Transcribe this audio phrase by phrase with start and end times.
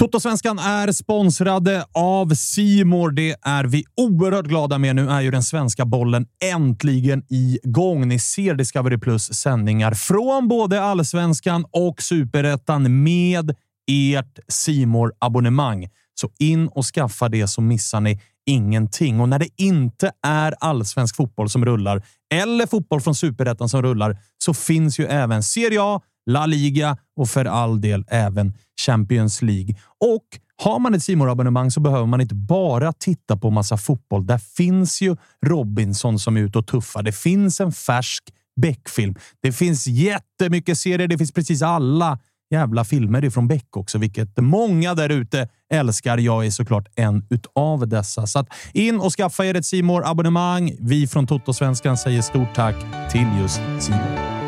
[0.00, 3.10] Totosvenskan är sponsrade av Simor.
[3.10, 4.96] Det är vi oerhört glada med.
[4.96, 8.08] Nu är ju den svenska bollen äntligen igång.
[8.08, 13.56] Ni ser Discovery Plus sändningar från både allsvenskan och superettan med
[13.90, 19.20] ert simor abonnemang Så in och skaffa det så missar ni ingenting.
[19.20, 22.02] Och när det inte är allsvensk fotboll som rullar
[22.34, 27.28] eller fotboll från superettan som rullar så finns ju även Serie A, La Liga och
[27.28, 28.54] för all del även
[28.86, 29.74] Champions League.
[30.00, 30.24] Och
[30.62, 34.26] har man ett simor abonnemang så behöver man inte bara titta på massa fotboll.
[34.26, 37.02] Där finns ju Robinson som är ute och tuffar.
[37.02, 38.24] Det finns en färsk
[38.60, 39.14] Beck-film.
[39.42, 41.08] Det finns jättemycket serier.
[41.08, 42.18] Det finns precis alla
[42.50, 46.18] jävla filmer ifrån Beck också, vilket många där ute älskar.
[46.18, 48.26] Jag är såklart en utav dessa.
[48.26, 52.76] Så att in och skaffa er ett simor abonnemang Vi från Toto-svenskan säger stort tack
[53.10, 54.39] till just Simor.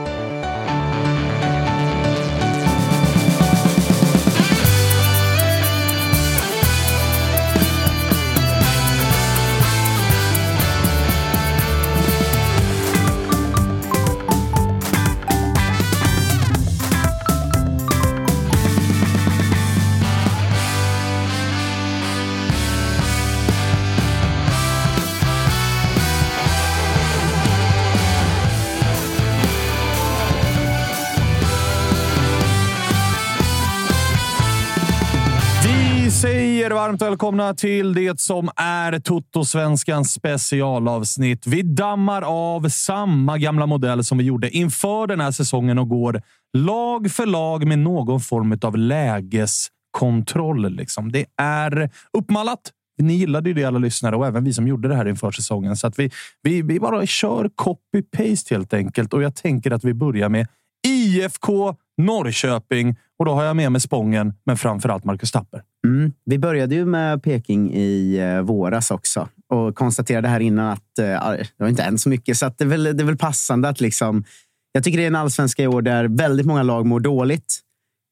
[36.92, 41.46] Varmt välkomna till det som är Toto-svenskans specialavsnitt.
[41.46, 46.22] Vi dammar av samma gamla modell som vi gjorde inför den här säsongen och går
[46.58, 50.76] lag för lag med någon form av lägeskontroll.
[50.76, 51.12] Liksom.
[51.12, 52.60] Det är uppmallat.
[52.98, 55.76] Ni gillade ju det alla lyssnare och även vi som gjorde det här inför säsongen.
[55.76, 56.10] Så att vi,
[56.42, 59.12] vi, vi bara kör copy-paste helt enkelt.
[59.12, 60.46] Och jag tänker att vi börjar med
[60.86, 65.62] IFK Norrköping och då har jag med mig Spången, men framför allt Marcus Tapper.
[65.86, 66.12] Mm.
[66.24, 71.04] Vi började ju med Peking i eh, våras också och konstaterade här innan att eh,
[71.04, 72.38] det var inte än så mycket.
[72.38, 74.24] Så det, är väl, det är väl passande att liksom...
[74.72, 77.60] Jag tycker det är en allsvenska i år där väldigt många lag mår dåligt.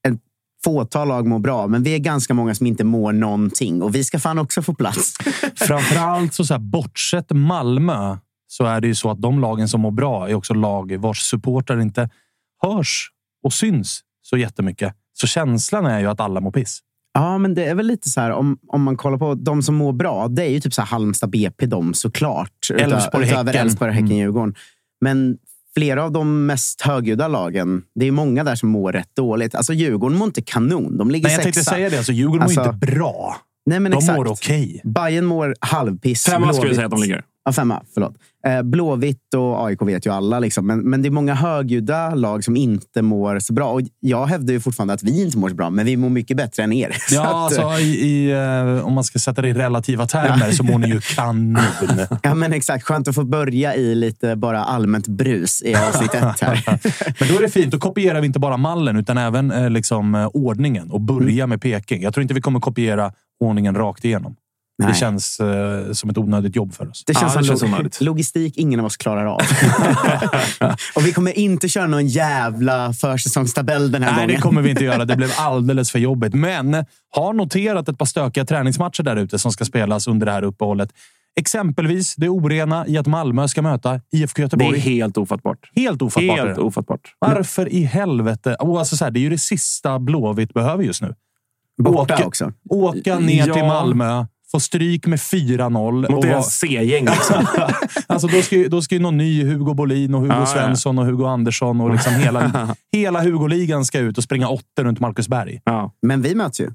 [0.09, 0.21] Ett
[0.65, 4.05] fåtal lag mår bra, men vi är ganska många som inte mår någonting och vi
[4.05, 5.17] ska fan också få plats.
[5.55, 9.81] Framförallt så, så här, bortsett Malmö så är det ju så att de lagen som
[9.81, 12.11] mår bra är också lag vars supportrar inte
[12.63, 13.11] hörs
[13.43, 14.95] och syns så jättemycket.
[15.13, 16.79] Så känslan är ju att alla mår piss.
[17.15, 19.75] Ja, men det är väl lite så här om, om man kollar på de som
[19.75, 20.29] mår bra.
[20.29, 22.71] Det är ju typ så här Halmstad BP de såklart.
[22.79, 23.49] Elfsborg, Häcken.
[23.49, 24.19] Elfsborg, Häcken, Mm.
[24.19, 24.55] Djurgården.
[25.01, 25.39] Men
[25.75, 29.55] flera av de mest högljudda lagen, det är många där som mår rätt dåligt.
[29.55, 30.99] Alltså Djurgården mår inte kanon.
[30.99, 31.71] De ligger Nej, jag tänkte sexa.
[31.75, 31.97] säga det.
[31.97, 33.37] Alltså, Djurgården Alltså, mår inte bra.
[33.67, 34.17] Nej, men De exakt.
[34.17, 34.81] mår okej.
[34.85, 36.25] Bayern mår halvpiss.
[36.25, 37.25] Femma skulle jag säga att de ligger.
[37.45, 37.83] Ja, femma.
[37.95, 38.15] Förlåt.
[38.47, 40.39] Eh, Blåvitt och AIK vet ju alla.
[40.39, 40.67] Liksom.
[40.67, 43.73] Men, men det är många högljudda lag som inte mår så bra.
[43.73, 46.37] Och jag hävdar ju fortfarande att vi inte mår så bra, men vi mår mycket
[46.37, 46.97] bättre än er.
[47.11, 50.51] Ja, att, eh, alltså, i, i, eh, om man ska sätta det i relativa termer
[50.51, 51.59] så mår ni ju kanon.
[52.23, 52.85] Ja, men exakt.
[52.85, 56.65] Skönt att få börja i lite bara allmänt brus i avsnitt ett här.
[57.21, 57.73] Men då är det fint.
[57.73, 61.63] Då kopierar vi inte bara mallen utan även eh, liksom, eh, ordningen och börja med
[61.63, 62.03] Peking.
[62.03, 64.37] Jag tror inte vi kommer kopiera ordningen rakt igenom.
[64.81, 64.95] Det Nej.
[64.95, 67.05] känns eh, som ett onödigt jobb för oss.
[67.07, 68.01] Det känns Ja, det som känns log- onödigt.
[68.01, 69.41] logistik ingen av oss klarar av.
[70.97, 74.37] och vi kommer inte köra någon jävla försäsongstabell den här Nej, gången.
[74.37, 75.05] det kommer vi inte göra.
[75.05, 76.35] Det blev alldeles för jobbigt.
[76.35, 80.43] Men har noterat ett par stökiga träningsmatcher där ute som ska spelas under det här
[80.43, 80.91] uppehållet.
[81.41, 84.79] Exempelvis det orena i att Malmö ska möta IFK Det är Göteborg.
[84.79, 85.59] helt ofattbart.
[85.77, 86.39] helt ofattbart.
[86.39, 86.61] Helt det.
[86.63, 87.01] ofattbart.
[87.19, 88.57] Varför i helvete?
[88.61, 91.15] Oh, alltså så här, det är ju det sista Blåvitt behöver just nu.
[91.83, 92.53] Borta Åka- också.
[92.71, 93.55] Åka ner Ja.
[93.55, 96.13] till Malmö, får stryk med 4-0.
[96.13, 97.05] Mot deras C-gäng.
[97.05, 97.47] Liksom.
[98.07, 100.47] alltså, då, ska ju, då ska ju någon ny Hugo Bolin och Hugo Ja, ja.
[100.47, 105.01] Svensson och Hugo Andersson och liksom hela, hela Hugo-ligan ska ut och springa åtta runt
[105.01, 105.61] Marcus Berg.
[105.65, 105.93] ja.
[106.03, 106.71] Men vi möts ju.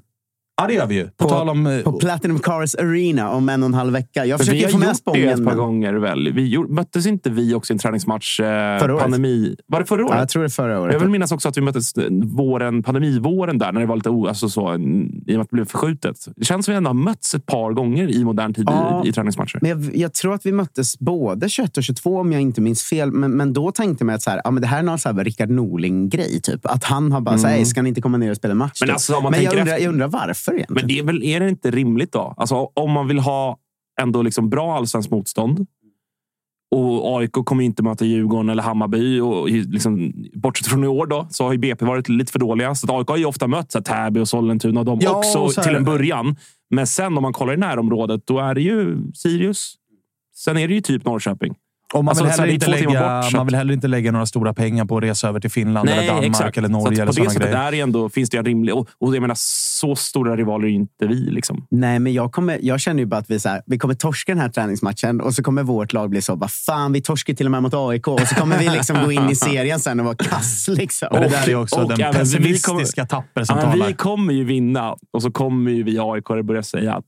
[0.60, 1.04] Ja, det gör vi ju.
[1.04, 1.66] På, På- tal om...
[1.66, 4.24] eh, På Platinum Cars Arena om en och en halv vecka.
[4.26, 5.44] Jag Men vi försöker har få med det ett Spången.
[5.44, 6.32] par gånger väl?
[6.32, 8.40] Vi gjorde, möttes inte vi också i en träningsmatch?
[8.40, 8.44] Eh,
[8.78, 9.02] Förra året.
[9.02, 9.56] pandemi.
[9.66, 10.14] Var det förra året?
[10.14, 10.92] Ja, jag tror det förra året.
[10.92, 14.10] Jag vill minnas också att vi möttes eh, våren, pandemivåren där, när det var lite
[14.10, 16.16] o, alltså så, i och med att det blev förskjutet.
[16.36, 19.02] Det känns som att vi ändå har mötts ett par gånger i modern tid Ja.
[19.04, 19.58] i, i träningsmatcher.
[19.62, 22.82] Men jag, jag tror att vi möttes både 21 och 22 om jag inte minns
[22.82, 23.12] fel.
[23.12, 25.12] Men, men då tänkte man att så här, ja, men det här är någon så
[25.12, 26.40] här Rickard Norling-grej.
[26.42, 26.66] Typ.
[26.66, 28.78] Att han har bara sagt, ska ni inte komma ner och spela match?
[28.80, 28.94] Men typ.
[28.94, 30.80] alltså, man men jag, undrar, efter- jag undrar varför egentligen.
[30.80, 32.34] Men det är, väl, är det inte rimligt då?
[32.36, 33.58] Alltså, om man vill ha
[34.00, 35.66] ändå liksom bra allsvenskt motstånd
[36.70, 39.20] och AIK kommer inte möta Djurgården eller Hammarby.
[39.20, 42.74] Och liksom, bortsett från i år då, så har ju BP varit lite för dåliga.
[42.74, 45.38] Så AIK har ju ofta mött så här, Täby och Sollentuna och de Ja, också
[45.38, 46.36] och till en början.
[46.70, 49.74] Men sen om man kollar i närområdet, då är det ju Sirius.
[50.34, 51.54] Sen är det ju typ Norrköping.
[51.94, 54.12] Och man, Alltså, vill så heller inte lägga, bort, så man vill heller inte lägga
[54.12, 56.92] några stora pengar på att resa över till Finland eller Danmark eller Så Norge att
[56.92, 58.74] eller på det sättet där är ändå, finns det en rimlig...
[58.74, 61.14] Och, och jag menar, så stora rivaler är ju inte vi.
[61.14, 61.66] Liksom.
[61.70, 64.32] Nej, men jag, kommer, jag känner ju bara att vi, så här, vi kommer torska
[64.32, 67.46] den här träningsmatchen och så kommer vårt lag bli så, vad fan, vi torskar till
[67.46, 70.06] och med mot AIK och så kommer vi liksom gå in i serien sen och
[70.06, 70.68] vara kass.
[70.68, 71.08] Liksom.
[71.12, 73.86] Men det där är också och den pessimistiska tapper som Ja, men talar.
[73.86, 77.04] vi kommer ju vinna och så kommer ju vi AIK börja säga att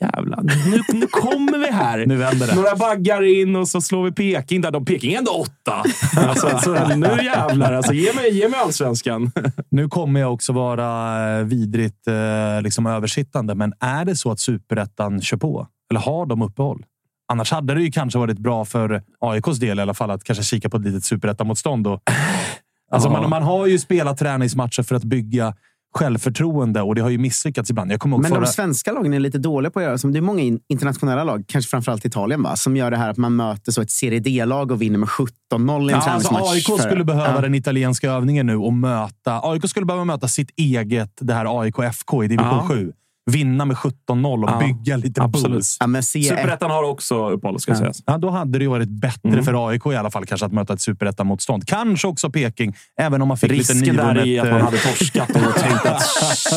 [0.00, 1.98] jävlar, nu, nu kommer vi här.
[2.06, 2.54] Nu vänder det.
[2.54, 4.70] Några baggar in och så slår vi Peking där.
[4.70, 5.84] De Peking är ändå åtta.
[6.16, 9.32] Alltså, så, nu jävlar, alltså, ge, mig, ge mig allsvenskan.
[9.70, 14.40] Nu kommer jag också vara eh, vidrigt eh, liksom översittande, men är det så att
[14.40, 15.66] superettan kör på?
[15.90, 16.84] Eller har de uppehåll?
[17.32, 20.44] Annars hade det ju kanske varit bra för AIKs del i alla fall att kanske
[20.44, 21.86] kika på ett litet superettamotstånd.
[21.86, 23.12] Alltså Ja.
[23.12, 25.54] man, man har ju spelat träningsmatcher för att bygga
[25.94, 27.92] självförtroende och det har ju misslyckats ibland.
[27.92, 28.40] Jag kommer ihåg Men förra...
[28.40, 31.24] de svenska lagen är lite dåliga på att göra som Det är många in- internationella
[31.24, 32.56] lag, kanske framförallt Italien, va?
[32.56, 35.20] som gör det här att man möter så ett Serie D-lag och vinner med 17-0
[35.20, 36.52] i en Ja, alltså träningsmatch.
[36.52, 37.40] AIK för- skulle behöva Ja.
[37.40, 39.40] den italienska övningen nu och möta...
[39.42, 42.66] AIK skulle behöva möta sitt eget, det här AIK FK i division Ja.
[42.68, 42.92] 7.
[43.30, 45.56] Vinna med 17-0 och Ja, bygga lite absolut.
[45.56, 45.76] boost.
[45.80, 47.78] Ja, men CF Superettan har också uppehåll, ska Ja.
[47.78, 48.02] sägas.
[48.06, 49.44] Ja, då hade det ju varit bättre Mm.
[49.44, 51.66] för AIK i alla fall kanske att möta ett superettan-motstånd.
[51.66, 54.44] Kanske också Peking, även om man fick lite Risken där är nyvunnet...
[54.44, 56.02] att man eh, hade torskat och tänkt att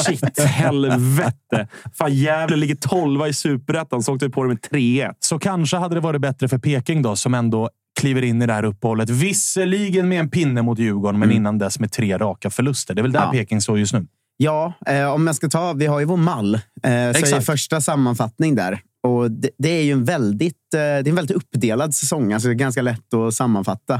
[0.05, 1.67] shit, helvete.
[1.97, 5.11] Fan, Gävle ligger tolva i superettan, så åkte vi på det med 3-1.
[5.19, 7.69] Så kanske hade det varit bättre för Peking då, som ändå
[7.99, 9.09] kliver in i det här uppehållet.
[9.09, 12.93] Visserligen med en pinne mot Djurgården, men innan dess med tre raka förluster.
[12.95, 13.31] Det är väl där Ja.
[13.31, 14.07] Peking står just nu.
[14.43, 15.73] Ja, eh, om jag ska ta...
[15.73, 16.55] Vi har ju vår mall.
[16.55, 17.45] Eh, så är Exakt.
[17.45, 18.81] första sammanfattning där.
[19.03, 22.33] Och det, det är ju en väldigt, eh, det är en väldigt uppdelad säsong.
[22.33, 23.93] Alltså det är ganska lätt att sammanfatta.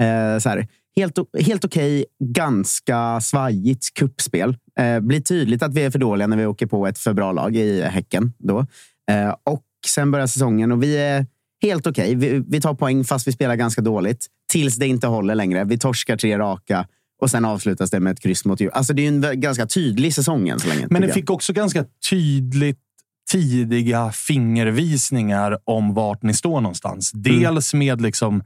[0.00, 4.56] Eh, så här, helt helt okej, ganska svajigt kuppspel.
[4.78, 7.32] Eh, blir tydligt att vi är för dåliga när vi åker på ett för bra
[7.32, 8.32] lag i Häcken.
[8.38, 8.58] Då.
[9.10, 11.26] Eh, och sen börjar säsongen och vi är
[11.62, 12.14] helt okej.
[12.14, 14.26] Vi, vi tar poäng fast vi spelar ganska dåligt.
[14.52, 15.64] Tills det inte håller längre.
[15.64, 16.86] Vi torskar tre raka.
[17.22, 18.78] Och sen avslutas det med ett kryss mot Djurgården.
[18.78, 20.86] Alltså det är en ganska tydlig säsong än så länge.
[20.90, 22.78] Men det fick också ganska tydligt
[23.30, 27.14] tidiga fingervisningar om vart ni står någonstans.
[27.14, 27.40] Mm.
[27.40, 28.44] Dels med liksom,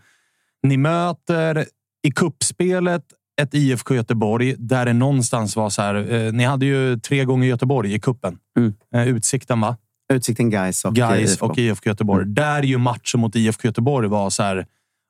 [0.63, 1.67] ni möter
[2.03, 3.03] i kuppspelet
[3.43, 6.13] ett IFK Göteborg där det någonstans var så här.
[6.15, 8.39] Eh, ni hade ju tre gånger Göteborg i kuppen.
[8.59, 8.75] Mm.
[8.95, 9.77] Eh, Utsikten, va?
[10.13, 11.47] Utsikten Gais och Gais IFK.
[11.47, 12.23] och IFK Göteborg.
[12.23, 12.35] Mm.
[12.35, 14.67] Där ju matchen mot IFK Göteborg var så här.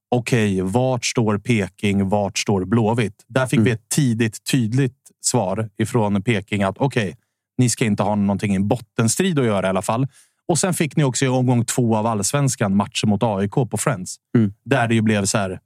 [0.08, 2.08] Okej, vart står Peking?
[2.08, 3.24] Vart står Blåvitt?
[3.28, 3.64] Där fick Mm.
[3.64, 7.16] vi ett tidigt, tydligt svar ifrån Peking att okej,
[7.58, 10.06] ni ska inte ha någonting i en bottenstrid att göra i alla fall.
[10.48, 14.16] Och sen fick ni också i omgång två av allsvenskan matchen mot AIK på Friends.
[14.36, 14.52] Mm.
[14.64, 15.60] Där det ju blev så här.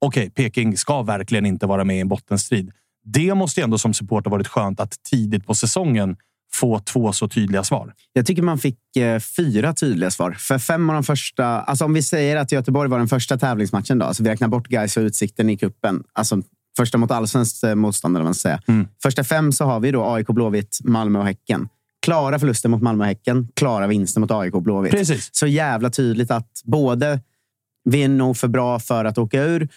[0.00, 2.72] Okej, Peking ska verkligen inte vara med i en bottenstrid.
[3.04, 6.16] Det måste ju ändå som supporter varit skönt att tidigt på säsongen
[6.54, 7.94] få två så tydliga svar.
[8.12, 10.32] Jag tycker man fick eh, fyra tydliga svar.
[10.32, 11.46] För fem av de första...
[11.46, 14.68] Alltså om vi säger att Göteborg var den första tävlingsmatchen, då, så vi räknar bort
[14.68, 16.02] Gais och Utsikten i kuppen.
[16.12, 16.42] Alltså
[16.76, 18.60] första mot allsvenskt eh, motstånd, eller vad man ska säga.
[18.66, 18.88] Mm.
[19.02, 21.68] Första fem så har vi då AIK, Blåvitt, Malmö och Häcken.
[22.02, 24.92] Klara förluster mot Malmö och Häcken, klara vinster mot AIK och Blåvitt.
[24.92, 25.28] Precis.
[25.32, 27.20] Så jävla tydligt att både
[27.84, 29.68] vi är nog för bra för att åka ur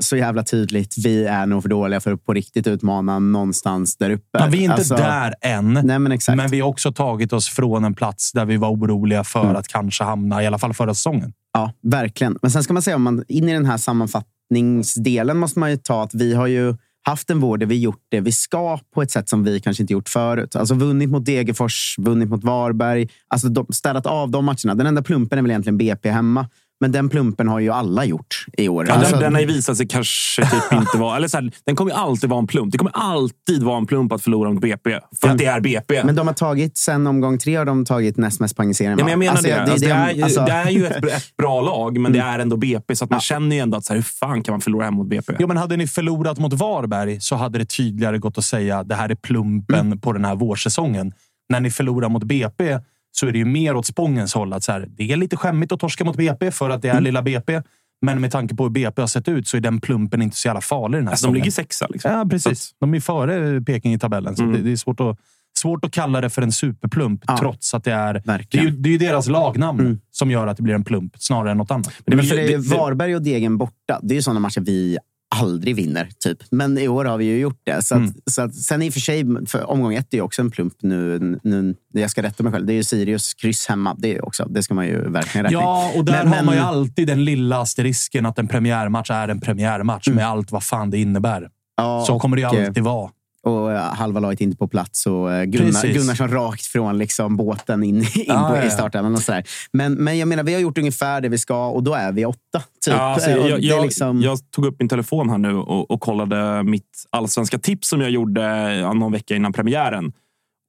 [0.00, 4.10] så jävla tydligt vi är nog för dåliga för att på riktigt utmana någonstans där
[4.10, 4.38] uppe.
[4.38, 5.72] Ja, vi är inte Alltså, där än.
[5.84, 6.36] Nej, men exakt.
[6.36, 9.56] Men vi har också tagit oss från en plats där vi var oroliga för Mm.
[9.56, 11.32] att kanske hamna, i alla fall förra säsongen.
[11.52, 12.38] Ja, verkligen.
[12.42, 15.76] Men sen ska man säga, om man in i den här sammanfattningsdelen måste man ju
[15.76, 16.74] ta att vi har ju
[17.06, 19.82] haft en vår där vi gjort det vi ska på ett sätt som vi kanske
[19.82, 20.56] inte gjort förut.
[20.56, 23.08] Alltså vunnit mot Degerfors, vunnit mot Varberg.
[23.28, 24.74] Alltså de, städat av de matcherna.
[24.74, 26.48] Den enda plumpen är väl egentligen BP hemma.
[26.80, 28.86] Men den plumpen har ju alla gjort i år.
[28.88, 31.16] Ja, Alltså, den, den har ju visat sig kanske typ inte vara...
[31.16, 32.72] Eller så här, den kommer ju alltid vara en plump.
[32.72, 34.98] Det kommer alltid vara en plump att förlora mot BP.
[35.20, 36.04] För att det är BP.
[36.04, 38.98] men de har tagit, sen omgång tre har de tagit näst mest poäng i serien.
[38.98, 39.62] Ja, men jag menar Alltså, det.
[39.62, 40.50] Alltså, det, är, ju- alltså- Mm.
[40.50, 42.96] det är ju ett, ett bra lag, men det är ändå BP.
[42.96, 44.94] Så att man känner ju ändå att så här, hur fan kan man förlora hem
[44.94, 45.32] mot BP?
[45.38, 48.94] Jo, men hade ni förlorat mot Varberg så hade det tydligare gått att säga det
[48.94, 50.00] här är plumpen Mm.
[50.00, 51.12] på den här vårsäsongen.
[51.48, 52.78] När ni förlorar mot BP
[53.16, 54.52] så är det ju mer åt Spångens håll.
[54.52, 56.98] Att så här, det är lite skämmigt att torska mot BP för att det Mm.
[56.98, 57.62] är lilla BP.
[58.02, 60.48] Men med tanke på hur BP har sett ut så är den plumpen inte så
[60.48, 61.86] jävla farlig den här Alltså, de ligger sexa.
[61.90, 62.10] Liksom.
[62.12, 62.74] Ja, precis.
[62.80, 64.36] De är före Peking i tabellen.
[64.36, 64.54] Så Mm.
[64.56, 65.18] det, det är svårt att,
[65.58, 68.70] svårt att kalla det för en superplump, Ja, trots att det är, det är, ju,
[68.70, 70.00] det är ju deras lagnamn Mm.
[70.10, 71.92] som gör att det blir en plump, snarare än något annat.
[72.06, 74.00] Men Men för det är det- det- Varberg och Degen borta.
[74.02, 74.98] Det är ju sådana matcher vi
[75.42, 76.08] aldrig vinner.
[76.18, 76.38] typ.
[76.50, 77.82] Men i år har vi ju gjort det.
[77.84, 78.14] Så att, Mm.
[78.26, 80.74] så att, sen i och för sig, för omgång ett är ju också en plump
[80.82, 81.18] nu.
[81.42, 82.66] nu jag ska rätta mig själv.
[82.66, 83.94] Det är ju Sirius kryss hemma.
[83.98, 85.58] Det, är också, det ska man ju verkligen räkna.
[85.60, 89.10] Ja, och där Men- har men- man ju alltid den lilla asterisken att en premiärmatch
[89.10, 91.48] är en premiärmatch med allt vad fan det innebär.
[91.76, 93.10] Ja, Så kommer det ju eh, alltid vara.
[93.44, 95.92] Och eh, halva laget inte på plats och eh, Gunnar.
[95.94, 99.14] Gunnarsson rakt från liksom båten in, in Ja, på, ja, i starten.
[99.14, 99.44] Och sådär.
[99.72, 102.24] Men, men jag menar, vi har gjort ungefär det vi ska och då är vi
[102.24, 102.58] åtta.
[102.84, 102.94] Typ.
[102.94, 106.00] Ja, alltså, Eh, jag, jag, liksom, jag tog upp min telefon här nu och, och
[106.00, 110.12] kollade mitt allsvenska tips som jag gjorde någon vecka innan premiären.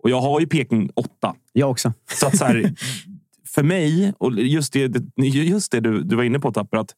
[0.04, 1.36] Och jag har ju Peking åtta.
[1.54, 1.94] jag också.
[2.20, 2.74] Så att så här,
[3.56, 6.90] för mig, och just det, det- just det du, du var inne på Tapper, att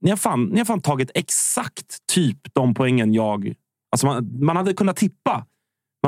[0.00, 3.54] ni har, fan, ni har fan tagit exakt typ de poängen jag...
[3.92, 5.44] Alltså man, man hade kunnat tippa.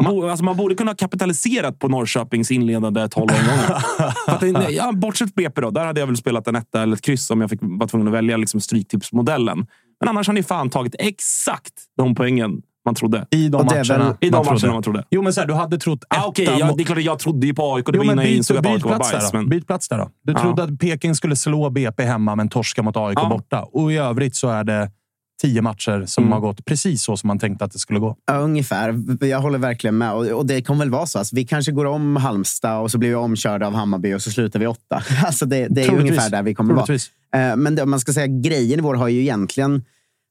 [0.00, 4.70] Man, bo, alltså man borde kunna ha kapitaliserat på Norrköpings inledande 12 omgångar.
[4.70, 7.40] Ja, bortsett BP då, där hade jag väl spelat en etta eller ett kryss om
[7.40, 9.66] jag fick, var tvungen att välja liksom stryktipsmodellen.
[10.00, 12.50] Men annars har ni fan tagit exakt de poängen
[12.84, 13.26] man trodde.
[13.30, 14.72] I de väl- matcherna I de man matcherna trodde.
[14.72, 15.04] man trodde.
[15.10, 17.46] Jo, men så här, du hade trott Ah, mot- det är klart att jag trodde
[17.46, 17.86] ju på AIK.
[17.86, 19.32] Det var Jo, men innan jag byt, insåg att AIK var plats där bajs.
[19.32, 19.48] Men...
[19.48, 20.10] byt plats där då.
[20.24, 20.38] Du Ja.
[20.40, 23.28] trodde att Peking skulle slå BP hemma men torska mot AIK Ja.
[23.28, 23.62] borta.
[23.62, 24.90] Och i övrigt så är det
[25.44, 26.32] tio matcher som Mm.
[26.32, 28.16] har gått precis så som man tänkte att det skulle gå.
[28.26, 28.94] Ja, ungefär.
[29.24, 30.12] Jag håller verkligen med.
[30.12, 31.18] Och, och det kommer väl vara så.
[31.18, 34.30] Alltså, vi kanske går om Halmstad och så blir vi omkörda av Hammarby och så
[34.30, 35.02] slutar vi åtta.
[35.26, 36.10] Alltså, det, det är Troligtvis.
[36.10, 36.86] ungefär där vi kommer vara.
[36.86, 37.10] Troligtvis.
[37.36, 39.84] Eh, Men det, man ska säga grejen i vår har ju egentligen...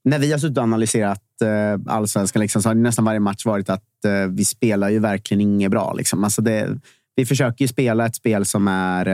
[0.06, 3.46] När vi har suttit och analyserat eh, allsvenskan liksom, så har det nästan varje match
[3.46, 5.94] varit att eh, vi spelar ju verkligen inget bra.
[5.94, 6.24] Liksom.
[6.24, 6.80] Alltså det,
[7.16, 9.08] vi försöker ju spela ett spel som är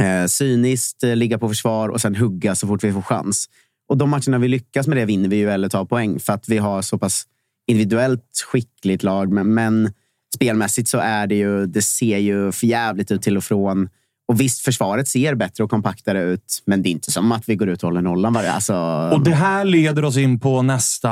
[0.00, 3.48] eh, cyniskt, eh, ligga på försvar och sen hugga så fort vi får chans.
[3.88, 6.48] Och de matcherna vi lyckas med det vinner vi ju eller tar poäng för att
[6.48, 7.24] vi har så pass
[7.66, 9.32] individuellt skickligt lag.
[9.32, 9.92] Men, men
[10.34, 13.88] spelmässigt så är det ju, det ser ju för jävligt ut till och från.
[14.28, 17.56] Och visst, försvaret ser bättre och kompaktare ut, men det är inte som att vi
[17.56, 18.52] går ut och håller nollan varje.
[18.52, 18.74] Alltså,
[19.12, 21.10] Och det här leder oss in på nästa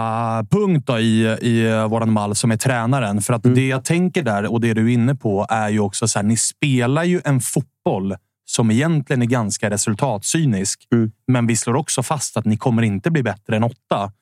[0.50, 3.22] punkt då i, i våran mall som är tränaren.
[3.22, 6.08] För att det jag tänker där och det du är inne på är ju också
[6.08, 6.26] så här.
[6.26, 8.14] Ni spelar ju en fotboll
[8.44, 10.88] som egentligen är ganska resultatcynisk.
[10.92, 11.12] Mm.
[11.26, 14.12] Men vi slår också fast att ni kommer inte bli bättre än åtta.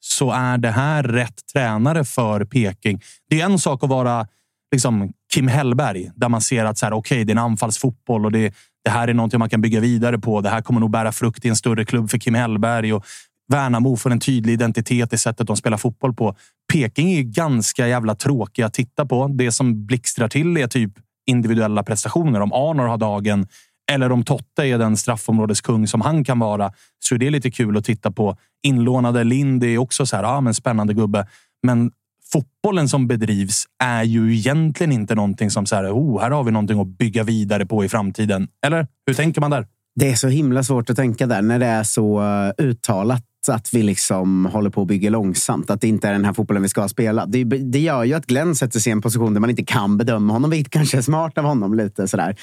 [0.00, 3.02] Så är det här rätt tränare för Peking?
[3.30, 4.26] Det är en sak att vara
[4.72, 8.32] liksom Kim Hellberg, där man ser att så här, okay, det är en anfallsfotboll och
[8.32, 10.40] det, det här är någonting man kan bygga vidare på.
[10.40, 12.92] Det här kommer nog bära frukt i en större klubb för Kim Hellberg.
[12.92, 13.04] Och
[13.48, 16.36] Värnamo får en tydlig identitet i sättet de spelar fotboll på.
[16.72, 19.28] Peking är ganska jävla tråkiga att titta på.
[19.28, 20.92] Det som blixtrar till är typ
[21.26, 22.40] individuella prestationer.
[22.40, 23.46] Om Arnor har dagen
[23.92, 27.76] eller om Totte är den straffområdeskung som han kan vara, så är det lite kul
[27.76, 28.36] att titta på.
[28.62, 31.26] Inlånade Lind är också så här, ah, men spännande gubbe.
[31.62, 31.90] Men
[32.32, 36.50] fotbollen som bedrivs är ju egentligen inte någonting som så här, oh, här har vi
[36.50, 38.48] någonting att bygga vidare på i framtiden.
[38.66, 39.66] Eller hur tänker man där?
[39.94, 43.74] Det är så himla svårt att tänka där när det är så eh, uttalat att
[43.74, 45.70] vi liksom håller på att bygga långsamt.
[45.70, 47.26] Att det inte är den här fotbollen vi ska spela.
[47.26, 49.98] Det, det gör ju att Glenn sätter sig i en position där man inte kan
[49.98, 51.74] bedöma honom, vilket kanske är smart av honom.
[51.74, 52.36] lite sådär.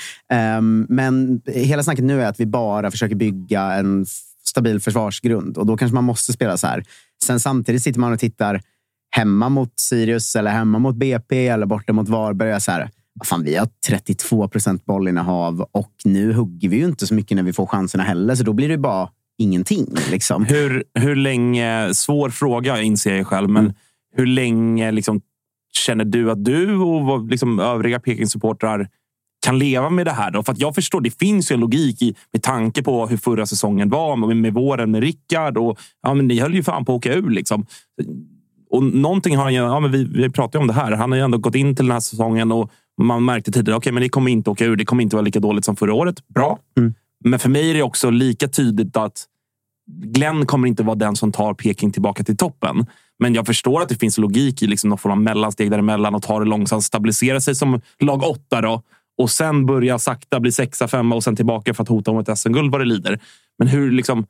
[0.58, 4.06] Um, men hela snacket nu är att vi bara försöker bygga en
[4.44, 6.84] stabil försvarsgrund och då kanske man måste spela så här.
[7.24, 8.62] Sen samtidigt sitter man och tittar
[9.12, 12.62] hemma mot Sirius eller hemma mot BP eller borta mot Varberg.
[12.62, 12.90] Så här,
[13.26, 17.44] fan, vi har 32 procent bollinnehav och nu hugger vi ju inte så mycket när
[17.44, 18.36] vi får chanserna heller.
[18.36, 19.88] Så då blir det bara ingenting.
[20.12, 20.46] Liksom.
[20.46, 23.74] Hur, hur länge, svår fråga inser jag själv, men
[24.16, 25.22] hur länge liksom,
[25.74, 28.88] känner du att du och liksom, övriga Peking-supportrar
[29.46, 30.32] kan leva med det här?
[30.32, 30.44] Då?
[30.44, 33.46] För att jag förstår, det finns ju en logik i, med tanke på hur förra
[33.46, 35.58] säsongen var med, med våren med Rickard.
[35.58, 37.30] Och, ja, men ni höll ju fan på att åka ur.
[37.30, 37.66] Liksom.
[38.70, 40.92] Och någonting har han ju, ja, men vi, vi pratade ju om det här.
[40.92, 43.92] Han har ju ändå gått in till den här säsongen och man märkte tidigare, okej,
[43.92, 44.76] men det kommer inte åka ur.
[44.76, 46.28] Det kommer inte vara lika dåligt som förra året.
[46.28, 46.60] Bra.
[47.24, 49.26] Men för mig är det också lika tydligt att
[49.90, 52.86] Glenn kommer inte vara den som tar Peking tillbaka till toppen.
[53.20, 56.24] Men jag förstår att det finns logik i liksom någon form av mellansteg däremellan och
[56.24, 58.82] ta det långsamt, stabilisera sig som lag åtta då
[59.18, 62.38] och sen börja sakta bli sexa, femma och sen tillbaka för att hota om ett
[62.38, 63.20] SM-guld vad det lider.
[63.58, 64.26] Men hur liksom...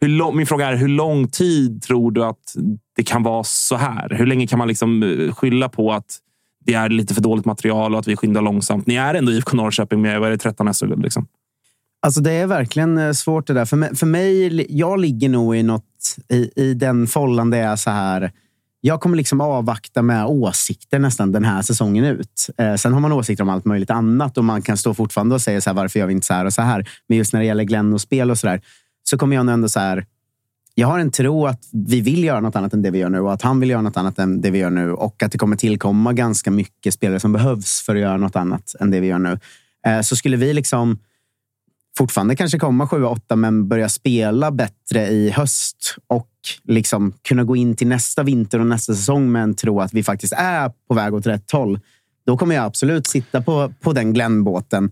[0.00, 2.54] Hur lång, min fråga är, hur lång tid tror du att
[2.96, 4.08] det kan vara så här?
[4.10, 6.18] Hur länge kan man liksom eh, skylla på att
[6.64, 8.86] det är lite för dåligt material och att vi skyndar långsamt?
[8.86, 11.02] Ni är ändå IFK Norrköping med vad är det, 13 SM-guld.
[11.02, 11.26] Liksom.
[12.04, 13.64] Alltså det är verkligen eh, svårt det där.
[13.64, 17.72] För mig, för mig jag ligger nog i något i, i den follan där jag
[17.72, 18.32] är så här.
[18.80, 22.50] Jag kommer liksom avvakta med åsikter nästan den här säsongen ut.
[22.58, 25.42] Eh, sen har man åsikter om allt möjligt annat och man kan stå fortfarande och
[25.42, 26.88] säga så här, varför gör vi inte så här och så här.
[27.08, 28.60] Men just när det gäller Glenn och spel och så där,
[29.04, 30.06] så kommer jag nog ändå så här.
[30.74, 33.20] Jag har en tro att vi vill göra något annat än det vi gör nu
[33.20, 35.38] och att han vill göra något annat än det vi gör nu och att det
[35.38, 39.06] kommer tillkomma ganska mycket spelare som behövs för att göra något annat än det vi
[39.06, 39.38] gör nu.
[39.86, 40.98] Eh, så skulle vi liksom
[41.98, 46.28] fortfarande kanske komma 7-8 men börja spela bättre i höst och
[46.64, 50.02] liksom kunna gå in till nästa vinter och nästa säsong med en tro att vi
[50.02, 51.80] faktiskt är på väg åt rätt håll.
[52.26, 54.84] Då kommer jag absolut sitta på, på den Glenn-båten.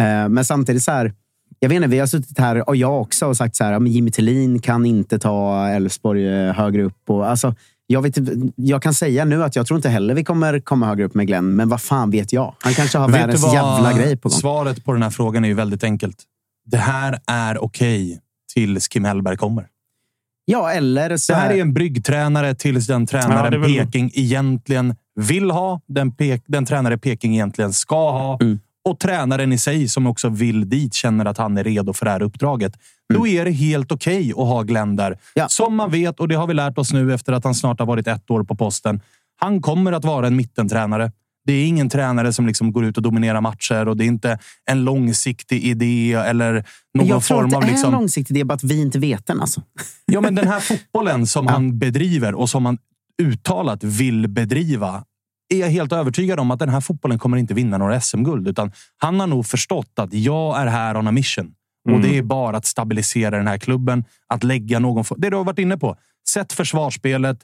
[0.00, 1.12] Eh, men samtidigt så här,
[1.60, 3.92] jag vet inte, vi har suttit här och jag också och sagt så här, men
[3.92, 7.10] Jimmy Tillin kan inte ta Elfsborg eh, högre upp.
[7.10, 7.54] Och, alltså,
[7.86, 8.18] jag, vet,
[8.54, 11.26] jag kan säga nu att jag tror inte heller vi kommer komma högre upp med
[11.26, 12.54] Glenn, men vad fan vet jag?
[12.58, 14.38] Han kanske har Vet världens jävla grej på gång.
[14.38, 16.16] Svaret på den här frågan är ju väldigt enkelt.
[16.70, 18.20] Det här är okej
[18.54, 19.66] tills Kim Hellberg kommer.
[20.44, 23.74] Ja, eller så Det här är en bryggtränare tills den Ja, tränaren det är väl-
[23.86, 25.80] Peking egentligen vill ha.
[25.86, 28.38] Den, pek, den tränare Peking egentligen ska ha.
[28.40, 28.60] Mm.
[28.84, 32.10] Och tränaren i sig som också vill dit känner att han är redo för det
[32.10, 32.72] här uppdraget.
[33.14, 35.06] Då är det helt okej att ha Glenn där.
[35.06, 35.18] Mm.
[35.34, 35.48] Ja.
[35.48, 37.86] Som man vet, och det har vi lärt oss nu efter att han snart har
[37.86, 39.00] varit ett år på posten.
[39.40, 41.12] Han kommer att vara en mittentränare.
[41.48, 44.38] Det är ingen tränare som liksom går ut och dominerar matcher och det är inte
[44.70, 46.52] en långsiktig idé eller
[46.94, 47.62] någon jag tror form att det av...
[47.62, 49.40] är en Liksom, långsiktig idé, bara att vi inte vet den.
[49.40, 49.62] Alltså.
[50.06, 52.78] Ja, men den här fotbollen som han bedriver och som han
[53.22, 55.04] uttalat vill bedriva
[55.54, 58.48] är jag helt övertygad om att den här fotbollen kommer inte vinna några SM-guld.
[58.48, 61.52] Utan han har nog förstått att jag är här on a mission.
[61.92, 64.04] Och det är bara att stabilisera den här klubben.
[64.26, 65.04] Att lägga någon...
[65.16, 65.96] Det du har varit inne på.
[66.28, 67.38] Sätt försvarsspelet.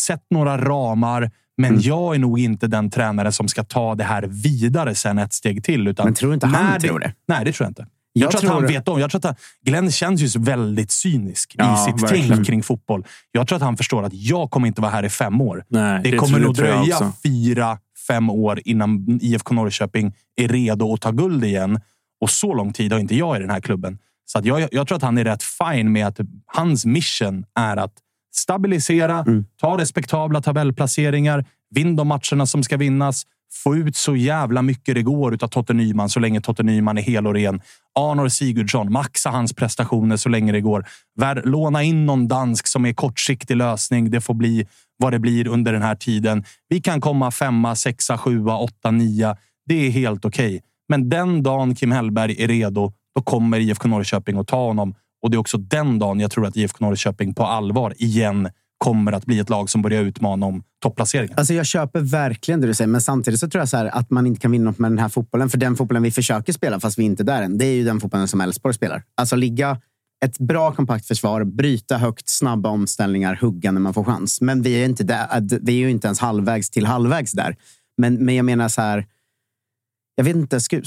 [0.00, 1.30] Sätt några ramar.
[1.58, 5.32] Men jag är nog inte den tränare som ska ta det här vidare sen ett
[5.32, 5.88] steg till.
[5.88, 7.12] Utan Men tror inte han när tror det?
[7.28, 7.86] Nej, det tror jag inte.
[8.12, 8.68] Jag, Jag tror, tror att han det.
[8.72, 9.00] vet om.
[9.00, 9.34] Jag tror att han,
[9.66, 12.28] Glenn känns ju väldigt cynisk Ja, i sitt verkligen.
[12.34, 13.04] tänk kring fotboll.
[13.32, 15.64] Jag tror att han förstår att jag kommer inte vara här i fem år.
[15.68, 20.94] Nej, det, det kommer nog det dröja fyra, fem år innan IFK Norrköping är redo
[20.94, 21.80] att ta guld igen.
[22.20, 23.98] Och så lång tid har inte jag i den här klubben.
[24.26, 27.92] Så jag, jag tror att han är rätt fine med att hans mission är att
[28.34, 29.44] stabilisera, Mm.
[29.60, 33.22] ta respektabla tabellplaceringar, vinn de matcherna som ska vinnas,
[33.64, 37.02] få ut så jävla mycket det går utav Totte Nyman så länge Totte Nyman är
[37.02, 37.60] hel och ren.
[37.98, 40.84] Arnor Sigurdsson, maxa hans prestationer så länge det går.
[41.16, 44.10] Vär, låna in någon dansk som är kortsiktig lösning.
[44.10, 44.66] Det får bli
[44.98, 46.44] vad det blir under den här tiden.
[46.68, 49.36] Vi kan komma femma, sexa, sjua, åtta, nia.
[49.66, 50.62] Det är helt okej.
[50.88, 54.94] Men den dagen Kim Hellberg är redo, då kommer IFK Norrköping att ta honom.
[55.22, 59.12] Och det är också den dagen jag tror att IFK Norrköping på allvar igen kommer
[59.12, 61.34] att bli ett lag som börjar utmana om topplaceringar.
[61.38, 64.10] Alltså jag köper verkligen det du säger, men samtidigt så tror jag så här att
[64.10, 65.50] man inte kan vinna något med den här fotbollen.
[65.50, 67.84] För den fotbollen vi försöker spela, fast vi inte är där än, det är ju
[67.84, 69.02] den fotbollen som Elfsborg spelar.
[69.14, 69.80] Alltså ligga
[70.24, 74.40] ett bra kompakt försvar, bryta högt, snabba omställningar, hugga när man får chans.
[74.40, 77.56] Men vi är, inte där, äh, vi är ju inte ens halvvägs till halvvägs där.
[77.96, 79.06] Men, men jag menar så här,
[80.14, 80.82] jag vet inte, sku,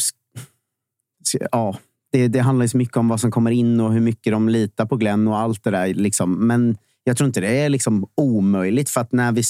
[1.52, 1.78] ja,
[2.12, 4.86] det, det handlar så mycket om vad som kommer in och hur mycket de litar
[4.86, 5.94] på Glenn och allt det där.
[5.94, 6.48] Liksom.
[6.48, 8.90] Men jag tror inte det är liksom omöjligt.
[8.90, 9.44] För att när vi,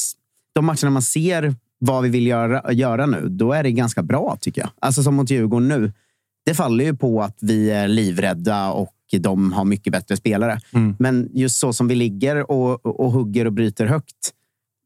[0.54, 4.38] de matcherna man ser vad vi vill göra, göra nu, då är det ganska bra
[4.42, 4.70] tycker jag.
[4.80, 5.94] Alltså som mot Djurgården nu.
[6.46, 10.60] Det faller ju på att vi är livrädda och de har mycket bättre spelare.
[11.00, 14.32] Men just så som vi ligger och, och hugger och bryter högt.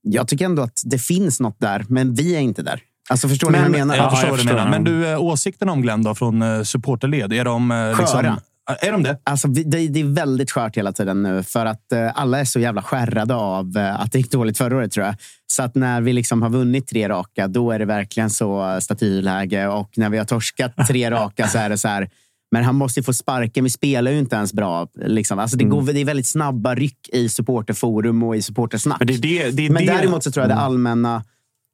[0.02, 2.82] Jag tycker ändå att det finns något där, men vi är inte där.
[3.10, 3.96] Alltså förstår ni vad jag menar?
[3.96, 4.70] Jag förstår jag vad du menar.
[4.70, 7.34] Men du, eh, åsikterna om Glenn då, från eh, supporterled?
[7.34, 8.06] Är de eh, liksom...
[8.08, 8.40] Sköra.
[8.82, 9.18] Är de det?
[9.24, 12.82] Alltså, det, det är väldigt skört hela tiden nu för att alla är så jävla
[12.82, 15.16] skärrade av att det gick dåligt förra året tror jag.
[15.48, 19.68] Så att när vi liksom har vunnit tre raka, då är det verkligen så statyläge.
[19.68, 22.10] Och när vi har torskat tre raka så är det så här.
[22.52, 23.64] Men han måste ju få sparken.
[23.64, 24.88] Vi spelar ju inte ens bra.
[24.96, 25.40] Liksom.
[25.40, 29.00] Alltså, det, går, det är väldigt snabba ryck i supporterforum och i supportersnack.
[29.00, 31.24] Men det är det, det, är Men däremot så tror jag det allmänna,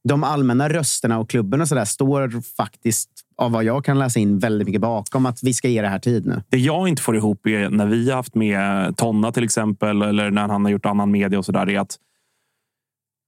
[0.04, 4.20] de allmänna rösterna och klubben och så där står faktiskt, av vad jag kan läsa
[4.20, 6.44] in, väldigt mycket bakom att vi ska ge det här tid nu.
[6.50, 10.32] Det jag inte får ihop är när vi har haft med Tonna till exempel eller
[10.32, 11.70] när han har gjort annan media och sådär.
[11.70, 11.98] är att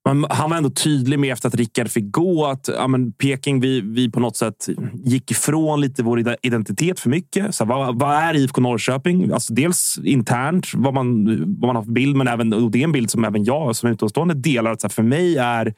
[0.10, 3.60] men han var ändå tydlig med efter att Rickard fick gå att ja, men Peking,
[3.60, 7.56] vi, vi på något sätt gick ifrån lite vår identitet för mycket.
[7.56, 9.32] Så vad, vad är IFK Norrköping?
[9.32, 11.26] Alltså dels internt, vad man,
[11.60, 13.76] vad man har för bild, men även, och det är en bild som även jag
[13.76, 14.72] som utomstående delar.
[14.72, 15.74] Att så här, för mig är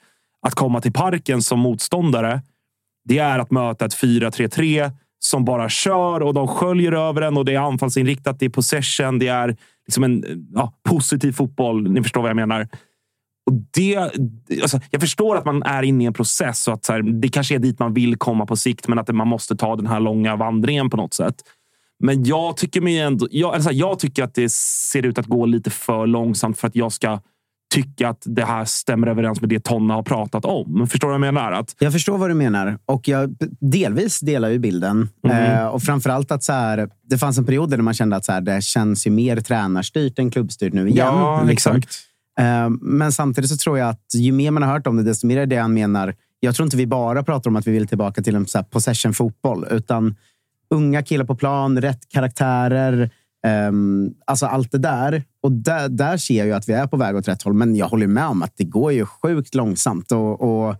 [0.48, 2.42] att komma till parken som motståndare,
[3.06, 7.46] det är att möta ett 4-3-3 som bara kör och de sköljer över en och
[7.46, 11.92] det är anfallsinriktat, det är possession, det är liksom en ja, positiv fotboll.
[11.92, 12.68] Ni förstår vad jag menar.
[13.46, 13.98] Och det,
[14.62, 17.30] alltså, jag förstår att man är inne i en process och att så här, det
[17.30, 20.00] kanske är dit man vill komma på sikt, men att man måste ta den här
[20.00, 21.36] långa vandringen på något sätt.
[22.00, 25.46] Men jag tycker, mig ändå, jag, alltså, jag tycker att det ser ut att gå
[25.46, 27.20] lite för långsamt för att jag ska
[27.76, 30.88] tycka att det här stämmer överens med det Tonna har pratat om.
[30.88, 31.52] Förstår du vad jag menar?
[31.52, 31.76] Att...
[31.80, 35.10] Jag förstår vad du menar och jag delvis delar ju bilden.
[35.28, 35.52] Mm.
[35.52, 38.32] Eh, och framförallt att så här, det fanns en period där man kände att så
[38.32, 41.08] här, det känns ju mer tränarstyrt än klubbstyrt nu igen.
[41.08, 41.76] Ja, liksom.
[41.76, 41.96] exakt.
[42.40, 45.28] Eh, men samtidigt så tror jag att ju mer man har hört om det, desto
[45.28, 46.16] mer är det han menar.
[46.40, 50.16] Jag tror inte vi bara pratar om att vi vill tillbaka till en possession-fotboll, utan
[50.70, 53.10] unga killar på plan, rätt karaktärer.
[53.46, 55.24] Um, alltså allt det där.
[55.42, 57.54] Och där, där ser jag ju att vi är på väg åt rätt håll.
[57.54, 60.12] Men jag håller med om att det går ju sjukt långsamt.
[60.12, 60.76] Och, och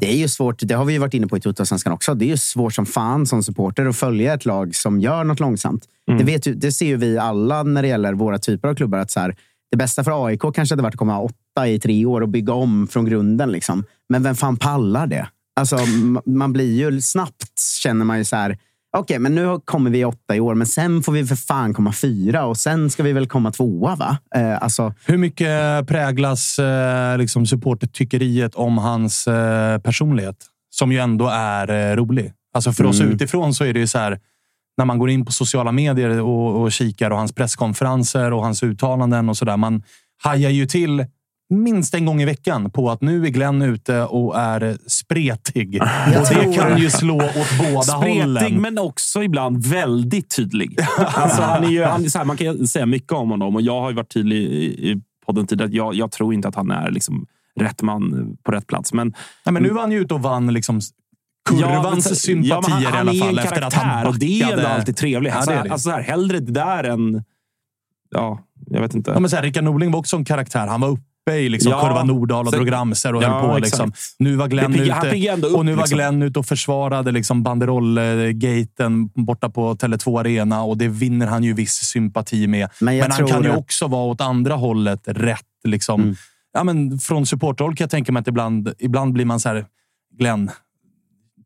[0.00, 0.60] det är ju svårt.
[0.62, 2.14] Det har vi ju varit inne på i Tuttosvenskan också.
[2.14, 5.40] Det är ju svårt som fan som supporter att följa ett lag som gör något
[5.40, 5.84] långsamt.
[6.10, 6.18] Mm.
[6.18, 8.98] Det, vet ju, det ser ju vi alla när det gäller våra typer av klubbar.
[8.98, 9.36] Att så här,
[9.70, 12.52] det bästa för AIK kanske hade varit att komma åtta i tre år och bygga
[12.52, 13.52] om från grunden.
[13.52, 13.84] Liksom.
[14.08, 15.28] Men vem fan pallar det?
[15.60, 15.78] Alltså,
[16.26, 18.58] man blir ju snabbt, känner man ju så här.
[18.98, 21.92] Okej, men nu kommer vi åtta i år, men sen får vi för fan komma
[21.92, 24.18] fyra och sen ska vi väl komma tvåa, va?
[24.34, 30.36] Eh, alltså, Hur mycket präglas eh, liksom supportertyckeriet om hans eh, personlighet?
[30.70, 32.32] Som ju ändå är eh, rolig.
[32.54, 33.12] Alltså för oss Mm.
[33.12, 34.18] utifrån så är det ju så här.
[34.78, 38.62] När man går in på sociala medier och, och kikar och hans presskonferenser och hans
[38.62, 39.56] uttalanden och sådär.
[39.56, 39.82] Man
[40.22, 41.06] hajar ju till
[41.50, 45.82] minst en gång i veckan på att nu är Glenn ute och är spretig.
[46.18, 48.54] Och det kan ju slå åt båda Spretig, hållen.
[48.60, 50.78] men också ibland väldigt tydlig.
[50.98, 53.80] Alltså, han är ju, han är här, man kan säga mycket om honom och jag
[53.80, 55.68] har ju varit tydlig i, i podden tidigare.
[55.68, 57.26] att Jag, jag tror inte att han är liksom
[57.60, 58.92] rätt man på rätt plats.
[58.92, 59.14] Men
[59.46, 60.80] Nej, men nu var han ju ute och vann liksom
[61.48, 64.18] kurvans men- sympatier men han, i han alla är fall efter att han karaktär och
[64.18, 64.74] det är ändå backade.
[64.74, 65.32] alltid trevligt.
[65.32, 65.70] Ja, alltså, det det.
[65.72, 67.24] alltså, så här, hellre det där än...
[68.10, 68.38] Ja,
[68.70, 69.10] jag vet inte.
[69.10, 70.66] Ja, men så här, Rickard Norling var också en karaktär.
[70.66, 71.02] Han var uppe
[71.34, 73.58] i liksom, Ja, kurva Nordahl och drog ramsor och Ja, höll på.
[73.58, 73.92] Liksom.
[74.18, 74.78] Nu var Glenn Det
[75.28, 75.96] ändå ute upp, och, nu var liksom.
[75.96, 81.52] Glenn ute och försvarade liksom, banderollgaten borta på Tele2 Arena och det vinner han ju
[81.52, 82.68] viss sympati med.
[82.80, 85.40] Men Men, han kan ju att- också vara åt andra hållet rätt.
[85.64, 86.02] Liksom.
[86.02, 86.14] Mm.
[86.52, 89.66] Ja, men från supporterhåll kan jag tänka mig att ibland, ibland blir man så här,
[90.18, 90.50] Glenn,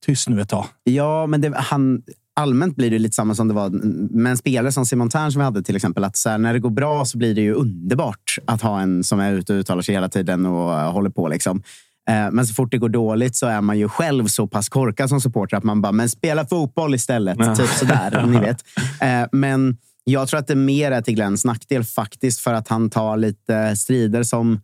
[0.07, 0.67] tyst nu ett tag.
[0.85, 2.03] Ja, men det, han,
[2.41, 3.71] allmänt blir det lite samma som det var
[4.17, 6.05] med en spelare som Simon Tern som vi hade till exempel.
[6.05, 9.21] Att här, när det går bra så blir det ju underbart att ha en som
[9.21, 11.29] är ute och uttalar sig hela tiden och eh, håller på.
[11.29, 11.63] Liksom.
[12.11, 15.09] Eh, Men så fort det går dåligt så är man ju själv så pass korkad
[15.09, 17.37] som supporter att man bara, men spela fotboll istället.
[17.39, 17.57] Ja.
[17.57, 18.65] Typ sådär, ni vet.
[19.01, 22.91] Eh, Men jag tror att det mer är till Glenns nackdel faktiskt för att han
[22.91, 24.61] tar lite strider som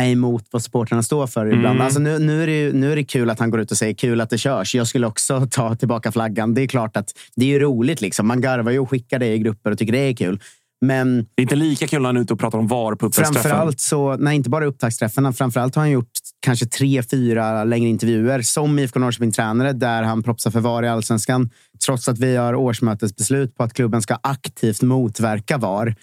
[0.00, 1.66] är emot vad supportrarna står för ibland.
[1.66, 1.80] Mm.
[1.80, 3.94] Alltså nu, nu, är det, nu är det kul att han går ut och säger
[3.94, 4.74] kul att det körs.
[4.74, 6.54] Jag skulle också ta tillbaka flaggan.
[6.54, 8.00] Det är klart att det är roligt.
[8.00, 8.26] Liksom.
[8.26, 10.40] Man garvar ju och skickar det i grupper och tycker det är kul.
[10.84, 13.10] Men Det är inte lika kul när han är ute och pratar om VAR på
[13.10, 18.42] framförallt så, nej inte bara upptaktsträffarna, framförallt har han gjort kanske tre, fyra längre intervjuer
[18.42, 21.50] som IFK Norrköping-tränare där han propsar för VAR i allsvenskan.
[21.86, 25.94] Trots att vi har årsmötesbeslut på att klubben ska aktivt motverka VAR.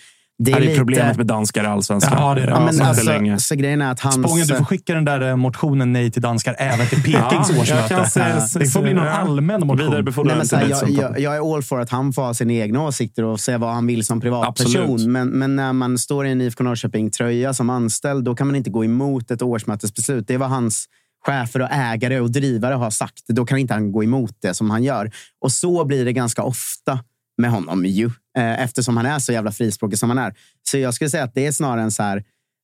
[0.44, 2.14] Det Det är lite- problemet med danskar i allsvenskan.
[2.18, 2.52] Ja, det är det.
[2.52, 3.40] Ja, men så alltså, länge.
[3.40, 4.16] så grejen är att hans...
[4.16, 7.62] Spången, du får skicka den där eh, motionen Nej till danskar även till Pekings Ja,
[7.62, 7.88] årsmöte.
[7.90, 9.92] kan se- det får bli någon allmän motion.
[10.26, 12.54] Nej, men så här, jag, jag, jag är all for att han får ha sina
[12.54, 14.82] egna åsikter och säga vad han vill som privatperson.
[14.82, 15.08] Absolut.
[15.08, 18.70] Men, men när man står i en IFK Norrköping-tröja som anställd, då kan man inte
[18.70, 20.28] gå emot ett årsmötesbeslut.
[20.28, 20.86] Det är vad hans
[21.26, 23.28] chefer och ägare och drivare har sagt.
[23.28, 25.12] Då kan inte han gå emot det som han gör.
[25.42, 27.00] Och så blir det ganska ofta
[27.40, 28.06] med honom ju.
[28.38, 30.34] Eh, Eftersom han är så jävla frispråkig som han är.
[30.64, 32.24] Så jag skulle säga att det är snarare en så här...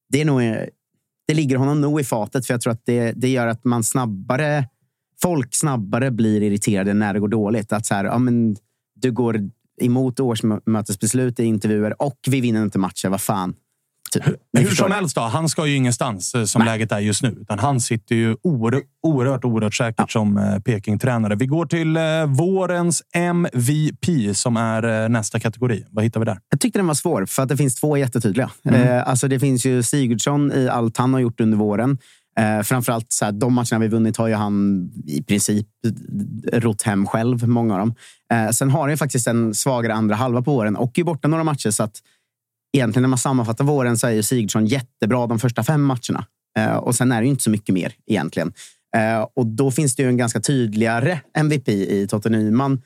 [0.09, 0.41] Det, är nog,
[1.27, 3.83] det ligger honom nog i fatet, för jag tror att det, det gör att man
[3.83, 4.65] snabbare
[5.21, 7.73] folk snabbare blir irriterade när det går dåligt.
[7.73, 8.55] Att så här, ja, men
[8.95, 9.49] du går
[9.81, 13.09] emot årsmötesbeslut i intervjuer och vi vinner inte matcher.
[13.09, 13.55] Vad fan?
[14.15, 14.25] Typ.
[14.57, 17.37] Hur som helst, då, han ska ju ingenstans eh, som läget är just nu.
[17.41, 21.35] Utan han sitter ju oerhört, oerhört, oerhört säkert som eh, Peking-tränare.
[21.35, 25.85] Vi går till eh, vårens MVP som är nästa kategori.
[25.89, 26.39] Vad hittar vi där?
[26.49, 28.49] Jag tyckte den var svår, för att det finns två jättetydliga.
[28.65, 31.97] Eh, alltså det finns ju Sigurdsson i allt han har gjort under våren.
[32.39, 35.67] Eh, framförallt så här, de matcherna vi vunnit har ju han i princip
[36.53, 37.95] rott hem själv, många av dem.
[38.33, 41.27] Eh, sen har han ju faktiskt en svagare andra halva på våren och är borta
[41.27, 41.71] några matcher.
[41.71, 42.01] Så att
[42.75, 46.25] egentligen när man sammanfattar våren så är Sigurdsson jättebra de första fem matcherna.
[46.57, 48.53] Eh, och sen är det inte så mycket mer egentligen.
[48.95, 52.81] Eh, och då finns det ju en ganska tydligare MVP i Totte Nyman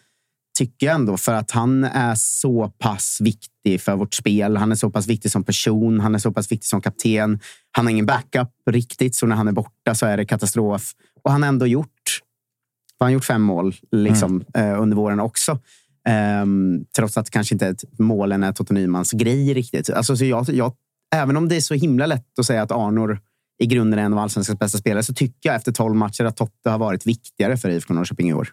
[0.58, 4.58] tycker jag ändå, för att han är så pass viktig för vårt spel.
[4.58, 7.39] Han är så pass viktig som person, han är så pass viktig som kapten.
[7.71, 10.91] Han har ingen backup riktigt, så när han är borta så är det katastrof.
[11.23, 12.19] Och han har ändå gjort
[12.99, 15.60] Han har gjort fem mål liksom, eh, under våren också.
[16.09, 19.89] Ehm, trots att kanske inte ett målen är Totte Nymans grej riktigt.
[19.89, 20.73] Alltså, så jag, jag,
[21.15, 23.19] även om det är så himla lätt att säga att Arnor
[23.61, 26.37] i grunden är en av allsvenskans bästa spelare så tycker jag efter 12 matcher att
[26.37, 28.49] Totte har varit viktigare för IFK Norrköping i år.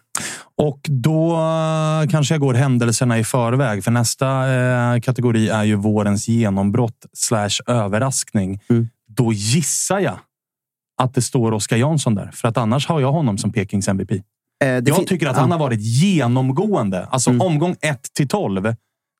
[0.55, 5.75] Och då eh, kanske jag går händelserna i förväg, för nästa eh, kategori är ju
[5.75, 8.61] vårens genombrott slash överraskning.
[8.69, 8.89] Mm.
[9.07, 10.19] Då gissar jag
[11.01, 14.11] att det står Oskar Jansson där, för att annars har jag honom som Pekings MVP.
[14.63, 17.05] Eh, Jag tycker att han har varit genomgående.
[17.05, 17.41] Alltså Mm.
[17.41, 18.75] omgång 1 till 12.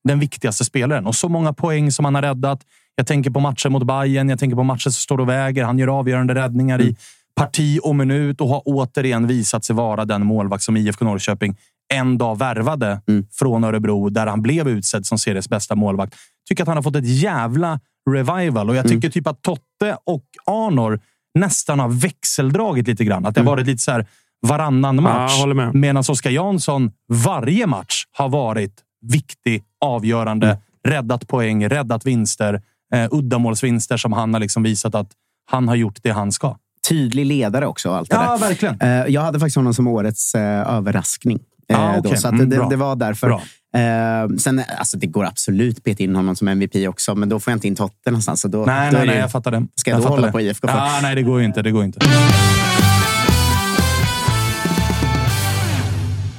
[0.08, 1.06] Den viktigaste spelaren.
[1.06, 2.60] Och så många poäng som han har räddat.
[2.96, 4.28] Jag tänker på matcher mot Bayern.
[4.28, 5.64] Jag tänker på matcher som står och väger.
[5.64, 6.88] Han gör avgörande räddningar Mm.
[6.88, 6.96] i
[7.36, 11.56] parti och minut och har återigen visat sig vara den målvakt som IFK Norrköping
[11.94, 13.26] en dag värvade Mm.
[13.32, 16.14] från Örebro, där han blev utsedd som seriens bästa målvakt.
[16.48, 18.96] Tycker att han har fått ett jävla revival och jag Mm.
[19.00, 21.00] tycker typ att Totte och Arnor
[21.38, 23.26] nästan har växeldragit lite grann.
[23.26, 23.52] Att det har Mm.
[23.52, 24.06] varit lite så här
[24.46, 25.32] varannan match.
[25.32, 25.74] jag håller med.
[25.74, 26.90] Medan Oskar Jansson
[27.24, 28.72] varje match har varit
[29.06, 30.58] viktig, avgörande, Mm.
[30.88, 32.60] räddat poäng, räddat vinster,
[32.94, 35.08] eh, uddamålsvinster som han har liksom visat att
[35.50, 36.56] han har gjort det han ska.
[36.88, 37.90] Tydlig ledare också.
[37.92, 38.38] Allt det Ja, där.
[38.48, 38.80] verkligen.
[38.80, 41.38] Eh, Jag hade faktiskt honom som årets eh, överraskning.
[41.68, 42.16] Eh, Ah, då, okej.
[42.18, 42.68] så att Mm, det, bra.
[42.68, 43.26] det var därför.
[43.26, 43.42] Bra.
[43.80, 47.50] Eh, sen, alltså, det går absolut peta in honom som MVP också, men då får
[47.50, 48.40] jag inte in Totte någonstans.
[48.40, 49.66] Så då, Nej, då nej, det nej, jag fattar det.
[49.74, 50.32] Ska jag, då fattar hålla det.
[50.32, 50.76] på IFK för?
[50.76, 51.62] Ja, nej, det går ju inte.
[51.62, 52.00] Det går inte.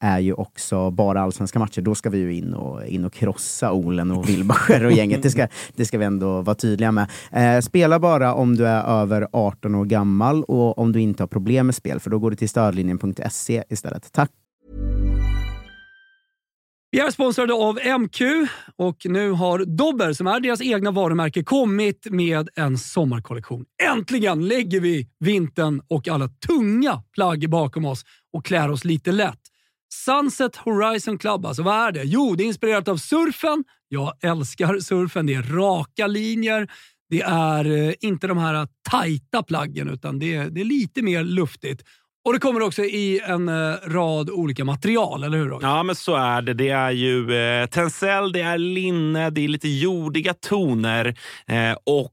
[0.00, 1.80] är ju också bara allsvenska matcher.
[1.80, 5.22] Då ska vi ju in och, in och krossa Olen och Wilbacher och gänget.
[5.22, 7.10] Det ska, det ska vi ändå vara tydliga med.
[7.32, 11.28] Eh, spela bara om du är över 18 år gammal och om du inte har
[11.28, 14.12] problem med spel, för då går du till stödlinjen.se istället.
[14.12, 14.30] Tack!
[16.90, 18.20] Vi är sponsrade av MQ
[18.76, 23.64] och nu har Dobber, som är deras egna varumärke, kommit med en sommarkollektion.
[23.92, 29.40] Äntligen lägger vi vintern och alla tunga plagg bakom oss och klär oss lite lätt.
[29.94, 32.02] Sunset Horizon Club, alltså vad är det?
[32.04, 33.64] Jo, det är inspirerat av surfen.
[33.88, 35.26] Jag älskar surfen.
[35.26, 36.68] Det är raka linjer.
[37.10, 41.02] Det är eh, inte de här eh, tajta plaggen, utan det är, det är lite
[41.02, 41.82] mer luftigt.
[42.26, 45.48] Och det kommer också i en eh, rad olika material, eller hur?
[45.48, 45.68] Roger?
[45.68, 46.54] Ja, men så är det.
[46.54, 51.06] Det är ju eh, tencel, det är linne, det är lite jordiga toner
[51.46, 52.12] eh, och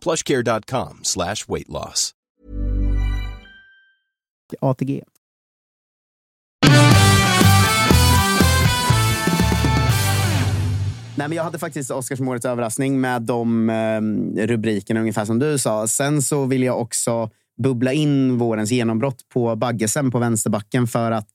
[0.00, 2.14] plushcare.com slash weight loss.
[4.60, 5.02] ATG.
[11.18, 15.86] Nej, men jag hade faktiskt Oscarsmålets överraskning med de eh, rubrikerna, ungefär som du sa.
[15.86, 17.30] Sen så vill jag också
[17.62, 21.34] bubbla in vårens genombrott på Baggesen på vänsterbacken för att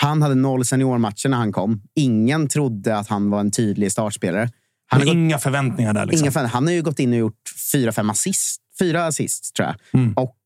[0.00, 1.82] han hade noll seniormatcher när han kom.
[1.94, 4.48] Ingen trodde att han var en tydlig startspelare.
[4.90, 6.06] Han har gått- inga förväntningar där.
[6.06, 6.24] Liksom.
[6.24, 7.40] Inga fan, han har ju gått in och gjort
[7.72, 8.60] fyra, fem assist.
[8.78, 10.00] Fyra assist, tror jag.
[10.00, 10.12] Mm.
[10.14, 10.36] Och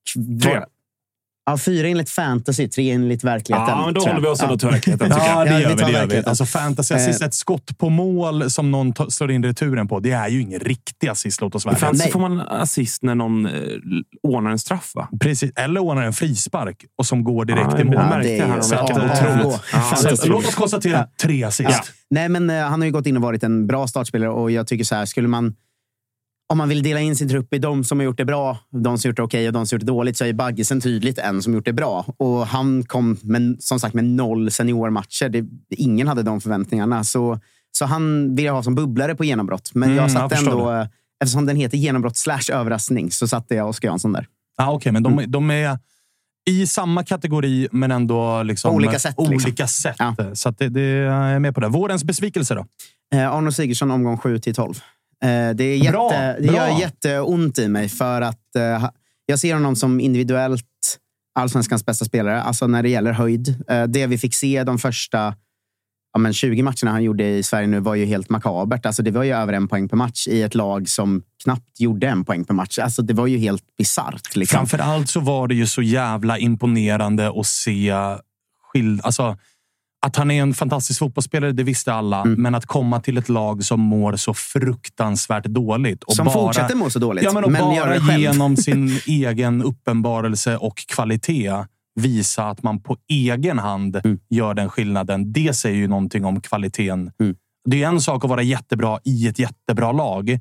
[0.43, 0.61] Tre.
[1.47, 3.69] Ja, fyra enligt fantasy, tre enligt verkligheten.
[3.79, 4.59] Ja, men då håller vi oss ändå Ja.
[4.59, 5.09] till verkligheten.
[5.11, 6.23] Ja, det gör vi Det gör vi.
[6.27, 7.27] Alltså fantasy assist, Eh.
[7.27, 10.01] ett skott på mål som någon slår in returen på.
[10.01, 13.47] Det är ju ingen riktig assist, låt oss vara fantasy får man assist när någon
[13.47, 13.53] eh,
[14.23, 15.09] ordnar en straff, va?
[15.21, 15.53] Precis.
[15.57, 17.95] Eller ordnar en frispark och som går direkt Ja, i mål.
[17.95, 19.61] Ja, det är så Otroligt.
[19.73, 21.71] Ja, Så, låt oss konstatera tre assist.
[21.71, 21.81] Ja.
[22.11, 24.67] Nej, men eh, han har ju gått in och varit en bra startspelare och jag
[24.67, 25.55] tycker så här, skulle man
[26.53, 28.99] om man vill dela in sin trupp i de som har gjort det bra, de
[28.99, 31.43] som gjort det okej och de som gjort det dåligt så är Baggesen tydligt en
[31.43, 32.07] som gjort det bra.
[32.17, 35.29] Och han kom med, som sagt med noll seniormatcher.
[35.29, 37.05] Det, ingen hade de förväntningarna.
[37.05, 37.41] Så,
[37.73, 39.71] så han vill jag ha som bubblare på genombrott.
[39.75, 40.87] Men Mm, jag satte ändå, eh,
[41.25, 44.27] eftersom den heter genombrott slash överraskning, så satte jag Oskar Jansson där.
[44.57, 45.79] Ja, Okej, men de, de är
[46.51, 49.35] i samma kategori, men ändå liksom, På olika sätt, liksom.
[49.35, 49.97] Olika sätt.
[49.99, 50.17] Ja.
[50.35, 51.69] Så det, det är med på det.
[51.69, 52.67] Vårens besvikelse då?
[53.15, 54.75] Eh, Arnold Sigurdsson omgång 7 till 12.
[55.23, 56.57] Eh, det är jätte, Bra, det bra.
[56.57, 58.89] gör jätteont i mig för att eh,
[59.27, 60.65] jag ser honom som individuellt
[61.35, 62.43] allsvenskans bästa spelare.
[62.43, 63.65] Alltså när det gäller höjd.
[63.69, 65.35] Eh, det vi fick se de första
[66.13, 68.87] ja, men 20 matcherna han gjorde i Sverige nu var ju helt makabert.
[68.87, 72.07] Alltså det var ju över en poäng per match i ett lag som knappt gjorde
[72.09, 72.79] en poäng per match.
[72.79, 74.37] Alltså det var ju helt bisarrt.
[74.37, 74.57] Liksom.
[74.59, 77.93] Framför allt så var det ju så jävla imponerande att se
[78.73, 79.01] skild...
[79.05, 79.37] Alltså,
[80.07, 82.21] att han är en fantastisk fotbollsspelare, det visste alla.
[82.21, 82.43] Mm.
[82.43, 86.03] Men att komma till ett lag som mår så fruktansvärt dåligt.
[86.03, 89.63] Och Som bara, fortsätter må så dåligt, Ja, men, och men bara genom sin egen
[89.63, 91.53] uppenbarelse och kvalitet
[92.01, 94.19] visa att man på egen hand Mm.
[94.31, 95.33] gör den skillnaden.
[95.33, 97.11] Det säger ju någonting om kvaliteten.
[97.21, 97.37] Mm.
[97.71, 100.39] Det är en sak att vara jättebra i ett jättebra lag.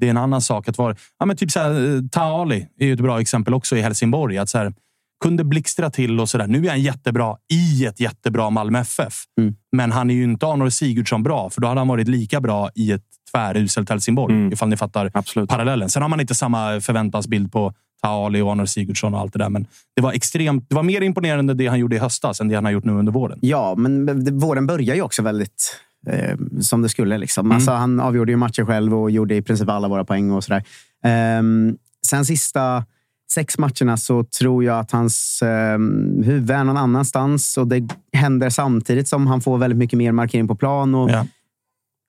[0.00, 0.96] Det är en annan sak att vara...
[1.18, 4.38] Ja, men typ så här, eh, Taali är ju ett bra exempel också i Helsingborg.
[4.38, 4.72] Att så här,
[5.20, 6.46] kunde blixtra till och sådär.
[6.46, 9.14] Nu är han jättebra i ett jättebra Malmö FF.
[9.38, 9.54] Mm.
[9.72, 12.70] Men han är ju inte Arnold Sigurdsson bra, för då hade han varit lika bra
[12.74, 13.02] i ett
[13.32, 14.34] tväruselt Helsingborg.
[14.34, 14.52] Mm.
[14.52, 15.48] Ifall ni fattar Absolut.
[15.50, 15.88] parallellen.
[15.88, 19.48] Sen har man inte samma förväntansbild på Taali och Arnold Sigurdsson och allt det där.
[19.48, 20.68] Men det var extremt.
[20.68, 22.92] Det var mer imponerande det han gjorde i höstas än det han har gjort nu
[22.92, 23.38] under våren.
[23.42, 27.18] Ja, men våren börjar ju också väldigt eh, som det skulle.
[27.18, 27.46] Liksom.
[27.46, 27.56] Mm.
[27.56, 30.30] Alltså, han avgjorde ju matcher själv och gjorde i princip alla våra poäng.
[30.30, 30.64] och sådär.
[31.04, 32.84] Ehm, sen sista
[33.32, 35.78] sex matcherna så tror jag att hans eh,
[36.24, 37.56] huvud är någon annanstans.
[37.56, 40.94] Och det händer samtidigt som han får väldigt mycket mer markering på plan.
[40.94, 41.26] Och, Ja.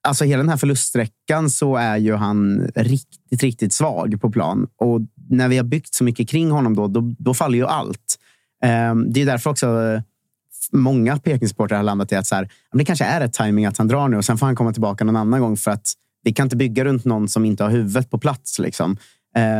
[0.08, 4.66] Alltså hela den här förluststräckan så är ju han riktigt, riktigt svag på plan.
[4.76, 8.18] Och när vi har byggt så mycket kring honom då, då, då faller ju allt.
[8.64, 10.00] Ehm, det är därför också eh,
[10.72, 13.88] många Peking-supportrar har landat i att så här, det kanske är ett timing att han
[13.88, 16.46] drar nu och sen får han komma tillbaka någon annan gång för att vi kan
[16.46, 18.58] inte bygga runt någon som inte har huvudet på plats.
[18.58, 18.96] Liksom.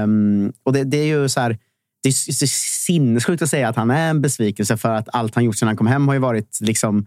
[0.05, 1.59] Um, och det, det är ju så här,
[2.03, 2.47] det är så
[2.87, 5.77] sinnessjukt att säga att han är en besvikelse för att allt han gjort sedan han
[5.77, 7.07] kom hem har ju varit liksom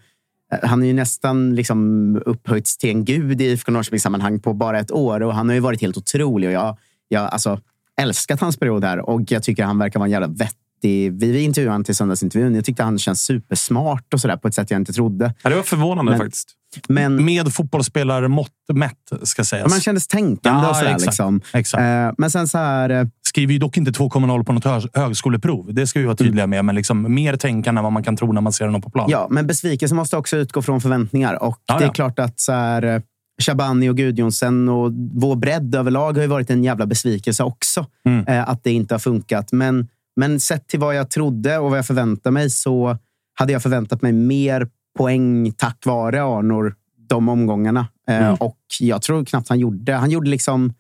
[0.52, 4.80] eh, han är ju nästan liksom upphöjts till en gud i IFK Norrköping-sammanhang på bara
[4.80, 5.24] ett år.
[5.24, 6.50] Och han har ju varit helt otrolig.
[6.50, 7.62] Och jag, jag alltså,
[8.02, 11.42] älskat hans period här och jag tycker han verkar vara en jävla vettig det, vi
[11.44, 12.56] intervjuade honom till söndagsintervjun.
[12.56, 15.34] Jag tyckte han känns supersmart och sådär på ett sätt jag inte trodde.
[15.44, 16.50] Ja, det var förvånande Men- faktiskt.
[16.88, 19.70] Men Med fotbollsspelare-mått mätt, ska sägas.
[19.70, 20.90] man kändes tänkande Ja, och sådär.
[20.92, 21.06] exakt.
[21.06, 21.42] Liksom.
[21.54, 21.82] Exakt.
[21.82, 22.90] Eh, men sen så här...
[22.90, 25.74] eh, Skriver ju dock inte 2,0 på något hö- högskoleprov.
[25.74, 26.66] Det ska vi vara tydliga med.
[26.66, 29.10] Men liksom mer tänkande än vad man kan tro när man ser honom på plan.
[29.10, 31.44] Ja, men besvikelse måste också utgå från förväntningar.
[31.44, 31.94] Och Ja, det är ja.
[31.94, 33.02] klart att så här, eh,
[33.42, 37.86] Shabani och Gudjonsen och vår bredd överlag har ju varit en jävla besvikelse också.
[38.06, 38.28] Mm.
[38.28, 39.52] Eh, att det inte har funkat.
[39.52, 42.98] Men, men sett till vad jag trodde och vad jag förväntade mig så
[43.40, 46.76] hade jag förväntat mig mer poäng tack vare Arnor
[47.10, 47.88] de omgångarna.
[48.10, 48.36] Eh, Mm.
[48.40, 49.94] Och jag tror knappt han gjorde.
[49.94, 50.74] Han gjorde liksom...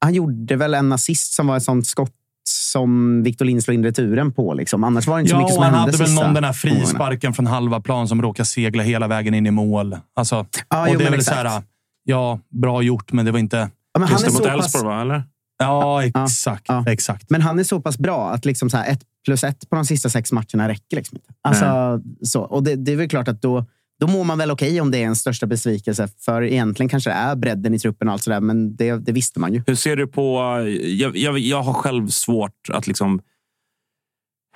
[0.00, 2.12] Han gjorde väl en assist som var ett sånt skott
[2.48, 4.54] som Victor Lind slog in returen på.
[4.54, 4.84] Liksom.
[4.84, 6.44] Annars var det inte så Ja, mycket som och han hände hade väl någon den
[6.44, 9.96] här frisparken från halva plan som råkade segla hela vägen in i mål.
[10.16, 11.40] Alltså, Ja, och jo, det är väl exakt.
[11.40, 11.62] så här,
[12.04, 13.56] ja, bra gjort, men det var inte...
[13.92, 15.00] Ja, men han är mot Elfsborg, va?
[15.00, 15.22] Eller?
[15.58, 16.64] Ja, exakt.
[16.68, 16.84] Ja.
[16.86, 17.30] exakt.
[17.30, 19.84] Men han är så pass bra att liksom så här ett plus ett på de
[19.84, 21.32] sista sex matcherna räcker liksom inte.
[21.42, 22.42] Alltså, så.
[22.42, 23.64] Och det, det är väl klart att då,
[24.00, 26.08] då mår man väl okej om det är en största besvikelse.
[26.20, 29.40] För egentligen kanske det är bredden i truppen och allt sådär, men det, det visste
[29.40, 29.62] man ju.
[29.66, 30.38] Hur ser du på...
[30.82, 33.20] Jag, jag, jag har själv svårt att liksom...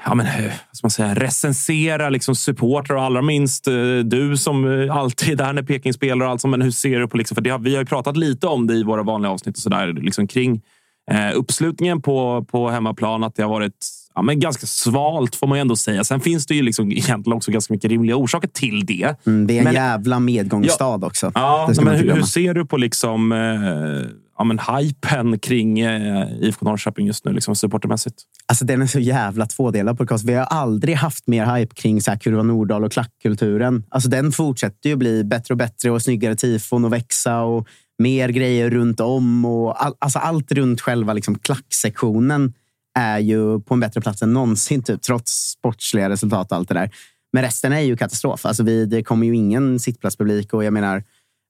[0.05, 4.83] Ja, men, hur ska man säga, recensera liksom supportrar och allra minst eh, du som
[4.83, 6.27] eh, alltid är där när Peking spelar.
[6.27, 6.45] Och allt.
[6.45, 7.17] Men hur ser du på...
[7.17, 9.63] Liksom, för det har, vi har pratat lite om det i våra vanliga avsnitt och
[9.63, 10.63] så där, liksom kring
[11.11, 13.25] eh, uppslutningen på, på hemmaplan.
[13.25, 16.05] Att det har varit ja, men ganska svalt får man ändå säga.
[16.05, 19.27] Sen finns det ju liksom egentligen också ganska mycket rimliga orsaker till det.
[19.27, 21.33] Mm, det är en Men- jävla medgångsstad också.
[21.35, 25.81] Ja, ska man men hur, hur ser du på liksom, eh, ja, men hypen kring
[25.81, 28.17] eh, IFK Norrköping just nu, liksom, supportermässigt?
[28.47, 30.25] Alltså, den är så jävla tvådelad podcast.
[30.25, 33.85] Vi har aldrig haft mer hype kring så här Kurva Nordahl och klackkulturen.
[33.89, 37.67] Alltså, den fortsätter ju bli bättre och bättre och snyggare tifon och växa och
[38.01, 39.45] mer grejer runt om.
[39.45, 42.53] Och all, alltså, allt runt själva liksom, klacksektionen
[42.99, 46.75] är ju på en bättre plats än någonsin, typ, trots sportsliga resultat och allt det
[46.75, 46.91] där.
[47.33, 48.47] Men resten är ju katastrof.
[48.47, 51.05] Alltså, vi, det kommer ju ingen sittplatspublik och jag menar,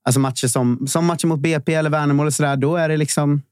[0.04, 2.96] alltså matcher som, som matcher mot BP eller Värnamo, eller så där, då är det
[2.96, 3.42] liksom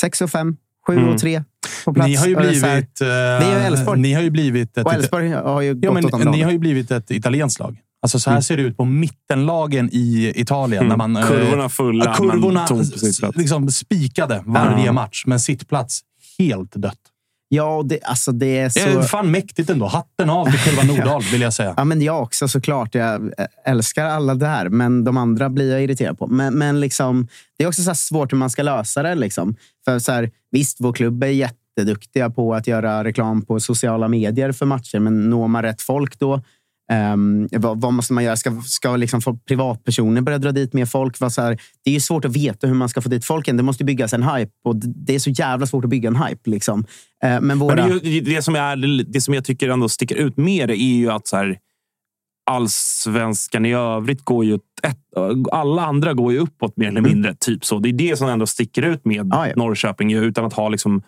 [0.00, 0.56] 6 och 5,
[0.86, 1.08] 7 Mm.
[1.08, 1.42] och 3
[1.84, 2.08] på plats.
[2.08, 3.00] Ni har ju Och här- blivit...
[3.00, 3.96] eh.
[3.98, 4.86] Ni har ju blivit ett...
[4.86, 7.60] och Elfsborg har ju Ja, gått men åt andra ni har ju blivit ett italienskt
[7.60, 7.78] lag.
[8.02, 8.42] Alltså så här Mm.
[8.42, 10.88] ser det ut på mittenlagen i Italien.
[10.88, 12.66] När man, eh, Kurvorna fulla, ja, kurvorna
[13.34, 14.92] liksom spikade varje Ja.
[14.92, 16.00] match, men sittplats
[16.38, 16.96] helt dött.
[17.52, 19.08] Ja, det, alltså det är Det är så...
[19.08, 19.86] fan mäktigt ändå.
[19.86, 21.74] Hatten av till Kurva Nordahl, vill jag säga.
[21.76, 22.94] Ja, men jag också såklart.
[22.94, 23.32] Jag
[23.66, 26.26] älskar alla där, men de andra blir jag irriterad på.
[26.26, 27.28] Men, men liksom,
[27.58, 29.14] det är också så här svårt hur man ska lösa det.
[29.14, 29.54] Liksom.
[29.84, 34.52] För så här, visst, vår klubb är jätteduktiga på att göra reklam på sociala medier
[34.52, 36.42] för matcher, men når man rätt folk då?
[36.90, 38.36] Ehm, vad, vad måste man göra?
[38.36, 41.20] Ska, ska liksom folk, privatpersoner börja dra dit mer folk?
[41.20, 43.56] Vad så här, det är ju svårt att veta hur man ska få dit folken.
[43.56, 46.50] Det måste byggas en hype och det är så jävla svårt att bygga en hype.
[46.50, 46.84] Liksom.
[47.24, 47.86] Eh, men våra...
[47.86, 51.10] Men det, det, som är, det som jag tycker ändå sticker ut mer är ju
[51.10, 51.58] att så här,
[52.50, 54.54] allsvenskan i övrigt går ju...
[54.82, 54.98] Ett,
[55.52, 57.34] alla andra går ju uppåt mer eller mindre.
[57.34, 57.78] Typ så.
[57.78, 59.54] Det är det som ändå sticker ut med Ja, ja.
[59.56, 61.02] Norrköping utan att ha liksom,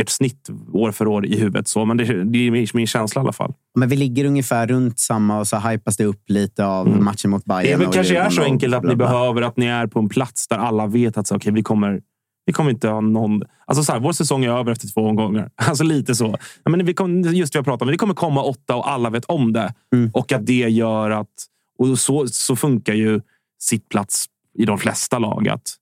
[0.00, 1.68] ert snitt år för år i huvudet.
[1.68, 3.54] Så, men det, det är min- känsla i alla fall.
[3.74, 7.44] Men vi ligger ungefär runt samma och så hypas det upp lite av matchen mot
[7.44, 7.66] Bayern.
[7.66, 7.78] Mm.
[7.78, 10.08] Det är och kanske är så enkelt att ni behöver att ni är på en
[10.08, 12.00] plats där alla vet att så, okay, vi, kommer,
[12.46, 13.42] vi kommer inte ha någon...
[13.66, 15.50] Alltså så här, vår säsong är över efter två omgångar.
[15.56, 16.36] Alltså lite så.
[16.64, 17.88] Men vi kommer, just det vi har pratat om.
[17.88, 19.74] Det kommer komma åtta och alla vet om det.
[19.94, 20.10] Mm.
[20.14, 21.28] Och att det gör att...
[21.78, 23.20] Och så, så funkar ju
[23.60, 24.26] sittplats
[24.58, 25.48] i de flesta lag.
[25.48, 25.76] Att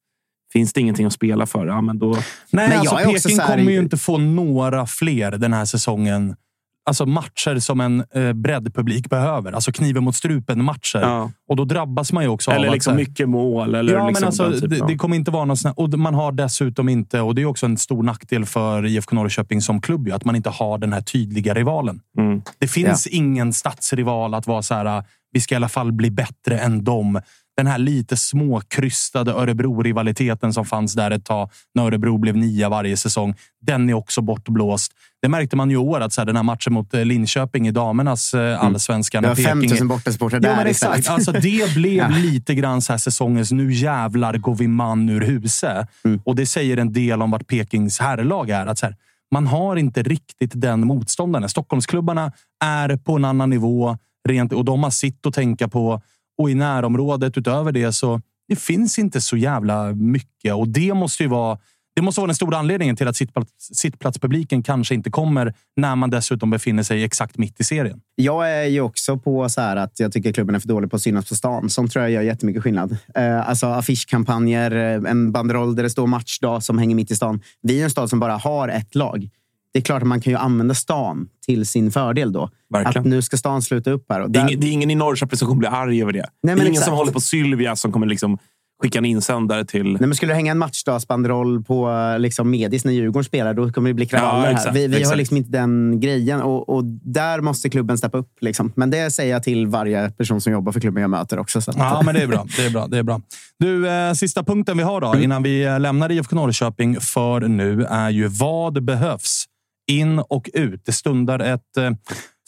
[0.52, 2.08] finns det ingenting att spela för, ja, men då...
[2.50, 5.52] Nej, Men alltså jag är också Peking här- kommer ju inte få några fler den
[5.52, 6.36] här säsongen.
[6.84, 9.52] Alltså matcher som en eh, breddpublik behöver.
[9.52, 11.00] Alltså kniven mot strupen-matcher.
[11.00, 11.30] Ja.
[11.48, 13.74] Och då drabbas man ju också av Eller att, liksom här- mycket mål.
[13.74, 15.80] Eller ja, liksom men alltså, typen det, av- det kommer inte vara någon sån här,
[15.80, 19.62] Och man har dessutom inte, och det är också en stor nackdel för IFK Norrköping
[19.62, 22.00] som klubb, ju, att man inte har den här tydliga rivalen.
[22.18, 22.42] Mm.
[22.58, 26.58] Det finns ingen stadsrival att vara så här, vi ska i alla fall bli bättre
[26.58, 27.20] än dem.
[27.56, 32.96] Den här lite småkrystade Örebro-rivaliteten som fanns där ett tag när Örebro blev nia varje
[32.96, 33.34] säsong.
[33.60, 34.92] Den är också bortblåst.
[35.22, 37.68] Det märkte man ju i år, att så här, den här matchen mot eh, Linköping
[37.68, 39.18] i damernas eh, allsvenska.
[39.18, 39.22] Mm.
[39.34, 41.08] Det var Peking- 5000 bortasupportrar Ja, där men exakt.
[41.10, 42.08] Alltså, det blev Ja.
[42.08, 45.88] lite grann så här säsongens nu jävlar går vi man ur huset.
[46.04, 46.20] Mm.
[46.24, 48.66] Och det säger en del om vart Pekings herrlag är.
[48.66, 48.96] Att så här,
[49.30, 51.48] man har inte riktigt den motståndaren.
[51.48, 52.32] Stockholmsklubbarna
[52.64, 53.98] är på en annan nivå
[54.28, 56.02] rent, och de har sitt att tänka på.
[56.38, 60.54] Och i närområdet utöver det så det finns inte så jävla mycket.
[60.54, 61.58] Och det måste ju vara
[61.94, 66.10] det måste vara den stora anledningen till att sittplats, sittplatspubliken kanske inte kommer när man
[66.10, 68.00] dessutom befinner sig exakt mitt i serien.
[68.14, 70.96] Jag är ju också på så här att jag tycker klubben är för dålig på
[70.96, 71.70] att synas på stan.
[71.70, 72.96] Sånt tror jag gör jättemycket skillnad.
[73.14, 77.40] Eh, alltså affischkampanjer, eh, en banderoll där det står matchdag som hänger mitt i stan.
[77.62, 79.28] Vi är en stad som bara har ett lag
[79.72, 82.50] det är klart att man kan ju använda stan till sin fördel då.
[82.70, 83.00] Verkligen.
[83.02, 84.20] Att nu ska stan sluta upp här.
[84.20, 86.12] Och Det är, där- ingen, det är ingen i Norrköping som kommer bli arg över
[86.12, 86.26] det.
[86.42, 86.86] men det är ingen exakt.
[86.86, 88.38] som håller på Sylvia som kommer liksom
[88.82, 89.84] skicka en insändare till...
[89.92, 93.90] Nej, men skulle det hänga en matchdagsbanderoll på liksom, Medis när Djurgården spelar, då kommer
[93.90, 94.52] det bli kravaller Ja, här.
[94.52, 98.28] exakt, Vi, vi har liksom inte den grejen och, och där måste klubben steppa upp.
[98.40, 98.72] Liksom.
[98.76, 101.60] Men det säger jag till varje person som jobbar för klubben jag möter också.
[101.60, 102.46] Så Ja, men det är bra.
[102.56, 102.86] Det är bra.
[102.86, 103.20] Det är bra.
[103.58, 107.84] Du, eh, sista punkten vi har då, innan vi eh, lämnar IFK Norrköping för nu,
[107.84, 109.44] är ju vad behövs
[109.86, 110.82] in och ut.
[110.84, 111.90] Det stundar ett eh,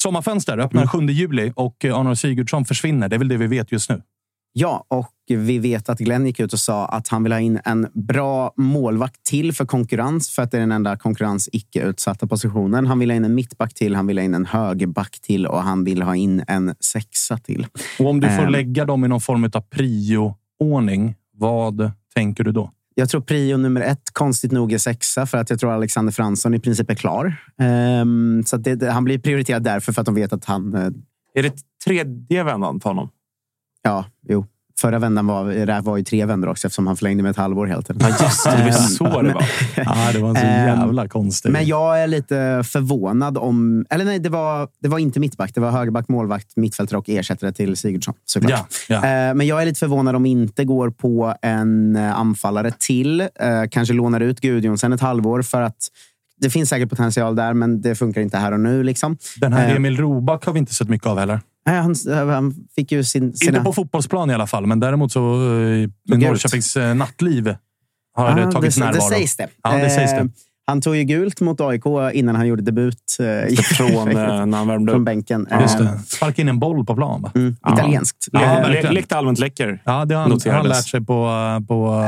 [0.02, 3.08] sommarfönster, öppnar 7 juli och eh, Arnold Sigurdsson försvinner.
[3.08, 4.02] Det är väl det vi vet just nu.
[4.56, 7.60] Ja, och vi vet att Glenn gick ut och sa att han vill ha in
[7.64, 12.86] en bra målvakt till för konkurrens, för att det är den enda konkurrens icke-utsatta positionen.
[12.86, 15.62] Han vill ha in en mittback till, han vill ha in en högerback till och
[15.62, 17.66] han vill ha in en sexa till.
[17.98, 18.52] Och om du får Ehm.
[18.52, 22.70] lägga dem i någon form av prio-ordning, vad tänker du då?
[22.94, 26.54] Jag tror prio nummer ett, konstigt nog, är sexa för att jag tror Alexander Fransson
[26.54, 27.36] i princip är klar.
[27.58, 30.74] Ehm, så det, han blir prioriterad därför för att de vet att han...
[30.74, 30.90] eh,
[31.34, 33.10] Är det tredje vändan på honom?
[33.82, 34.46] Ja, jo.
[34.84, 37.66] Förra vändan var, det var ju tre vändor också eftersom han förlängde med ett halvår
[37.66, 38.16] helt enkelt.
[38.20, 38.50] Ja, just det.
[38.50, 39.44] Det var Ehm, så det var.
[39.76, 41.50] Ja, det var en så Ehm, jävla konstig...
[41.52, 43.86] Men jag är lite förvånad om...
[43.90, 45.54] Eller nej, det var, det var inte mittback.
[45.54, 48.14] Det var högerback, målvakt, mittfältare och ersättare till Sigurdsson.
[48.24, 48.52] Såklart.
[48.88, 49.28] Ja, ja.
[49.28, 53.20] Eh, Men jag är lite förvånad om inte går på en eh, anfallare till.
[53.20, 53.28] Eh,
[53.70, 55.88] Kanske lånar ut Gudjonsen ett halvår för att
[56.40, 58.82] det finns säkert potential där, men det funkar inte här och nu.
[58.82, 59.16] Liksom.
[59.40, 61.40] Den här Eh, Emil Roback har vi inte sett mycket av heller.
[61.66, 63.50] Nej, han, eh, han fick ju sin, sina...
[63.50, 65.92] Inte på fotbollsplan i alla fall, men däremot så eh, i ut.
[66.06, 67.56] Norrköpings eh, nattliv
[68.14, 69.10] har Ah, det tagits det, närvaro.
[69.10, 69.48] det sägs det.
[69.62, 70.28] Ja, det sägs det.
[70.66, 74.68] Han tog ju gult mot AIK innan han gjorde debut eh, Från eh, när han
[74.68, 75.46] värmde från bänken.
[75.60, 75.98] Just Eh, det.
[76.06, 77.30] Sparka in en boll på plan, va?
[77.34, 78.28] Mm, italienskt.
[78.32, 79.82] Ja, Le- Lekte allmänt läcker.
[79.84, 81.30] Ja, det har han, han lärt sig på,
[81.68, 82.02] på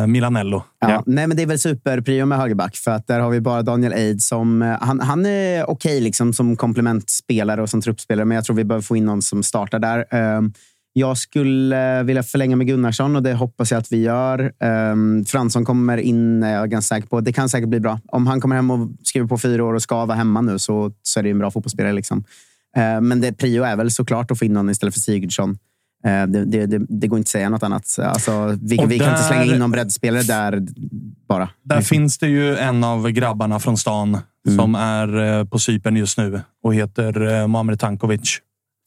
[0.00, 0.62] eh, Milanello.
[0.80, 1.02] Ja, Ja.
[1.06, 2.76] Nej, men det är väl superprio med högerback.
[2.76, 4.76] För att där har vi bara Daniel Eid som...
[4.80, 8.82] Han, han är okej liksom, som komplementspelare och som truppspelare, men jag tror vi behöver
[8.82, 10.04] få in någon som startar där.
[10.10, 10.52] Ehm,
[10.92, 14.52] Jag skulle vilja förlänga med Gunnarsson och det hoppas jag att vi gör.
[14.92, 17.20] Um, Fransson kommer in, är jag ganska säker på.
[17.20, 18.00] Det kan säkert bli bra.
[18.06, 20.92] Om han kommer hem och skriver på fyra år och ska vara hemma nu så,
[21.02, 21.92] så är det en bra fotbollsspelare.
[21.92, 22.24] Liksom.
[22.76, 25.58] Eh, men det, prio är väl såklart att få in någon istället för Sigurdsson.
[26.04, 27.98] Eh, det, det, det, det går inte att säga något annat.
[27.98, 30.66] Alltså, vi vi kan inte slänga in någon breddspelare där
[31.28, 31.48] bara.
[31.62, 34.18] Där finns det ju en av grabbarna från stan
[34.56, 38.38] som är eh, på Cypern just nu och heter eh, Muamer Tankovic.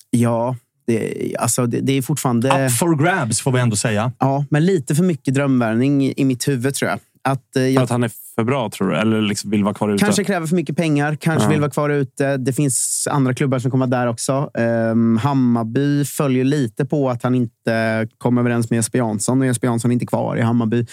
[0.09, 0.55] Ja,
[0.87, 2.65] det, alltså, det, det är fortfarande...
[2.65, 4.11] Up for grabs får vi ändå säga.
[4.19, 6.99] Ja, men lite för mycket drömvärvning i, mitt huvud tror jag.
[7.25, 8.95] Att, eh, För jag att han är för bra, tror du?
[8.97, 10.03] Eller liksom vill vara kvar ute?
[10.05, 11.49] Kanske kräver för mycket pengar, kanske Ja.
[11.49, 12.37] vill vara kvar ute.
[12.37, 14.49] Det finns andra klubbar som kommer där också.
[14.53, 19.67] Um, Hammarby följer lite på att han inte kom överens med Jesper Jansson och Jesper
[19.67, 20.85] Jansson är inte kvar i Hammarby.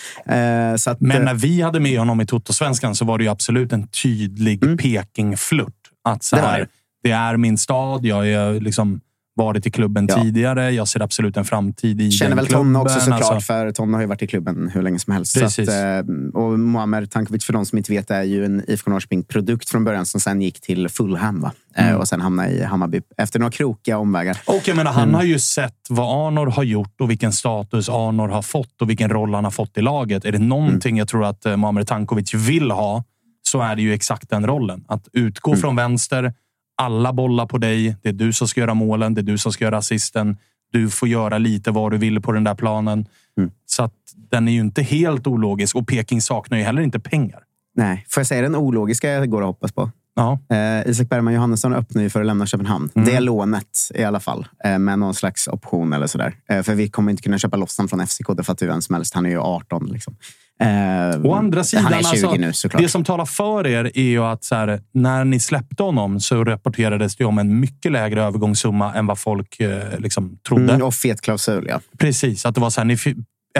[0.78, 3.72] Så att, Men när vi hade med honom i Toto-svenskan så var det ju absolut
[3.72, 5.74] en tydlig Peking-flört.
[6.04, 6.48] Att så Mm.
[6.50, 6.66] Här, det.
[7.02, 8.04] det är min stad.
[8.04, 9.00] Jag har liksom
[9.44, 10.22] varit i klubben Ja.
[10.22, 10.70] tidigare.
[10.70, 12.64] Jag ser absolut en framtid i Känner väl klubben.
[12.66, 15.38] Tonna också såklart, Alltså, för Tonna har ju varit i klubben hur länge som helst.
[15.40, 15.68] Precis.
[15.68, 15.74] att,
[16.08, 19.84] eh, och Muamer Tankovic, för de som inte vet, är ju en IFK Norrköping-produkt från
[19.84, 21.52] början som sen gick till Fulham va?
[21.76, 22.00] Eh, Mm.
[22.00, 24.38] och sen hamnade i Hammarby efter några krokiga omvägar.
[24.46, 25.14] Och jag menar, han Mm.
[25.14, 29.10] har ju sett vad Arnor har gjort och vilken status Arnor har fått och vilken
[29.10, 30.24] roll han har fått i laget.
[30.24, 33.04] Är det någonting jag tror att eh, Muamer Tankovic vill ha
[33.42, 34.84] så är det ju exakt den rollen.
[34.88, 36.32] Att utgå från vänster,
[36.80, 37.96] alla bollar på dig.
[38.02, 40.36] Det är du som ska göra målen, det är du som ska göra assisten.
[40.72, 43.06] Du får göra lite vad du vill på den där planen.
[43.66, 43.94] Så att
[44.30, 47.40] den är ju inte helt ologisk och Peking saknar ju heller inte pengar.
[47.74, 49.90] Nej, får jag säga den ologiska jag går att hoppas på?
[50.14, 50.38] Ja.
[50.56, 52.90] Eh, Isak Bergman Johannesson öppnar ju för att lämna Köpenhamn.
[52.94, 53.08] Mm.
[53.08, 54.46] Det lånet i alla fall.
[54.64, 56.34] Eh, med någon slags option eller sådär.
[56.48, 58.36] Eh, för vi kommer inte kunna köpa loss honom från FCK.
[58.36, 59.14] Det fattar ju vem som helst.
[59.14, 59.86] Han är ju 18.
[59.86, 60.16] Liksom.
[60.60, 64.02] Eh, Å andra sidan, han är 20 alltså, nu det som talar för er är
[64.02, 68.94] ju att här, när ni släppte honom så rapporterades det om en mycket lägre övergångssumma
[68.94, 70.72] än vad folk eh, liksom trodde.
[70.72, 71.80] Mm, och fet klausul, ja.
[71.98, 72.96] Precis, att det var så här, ni,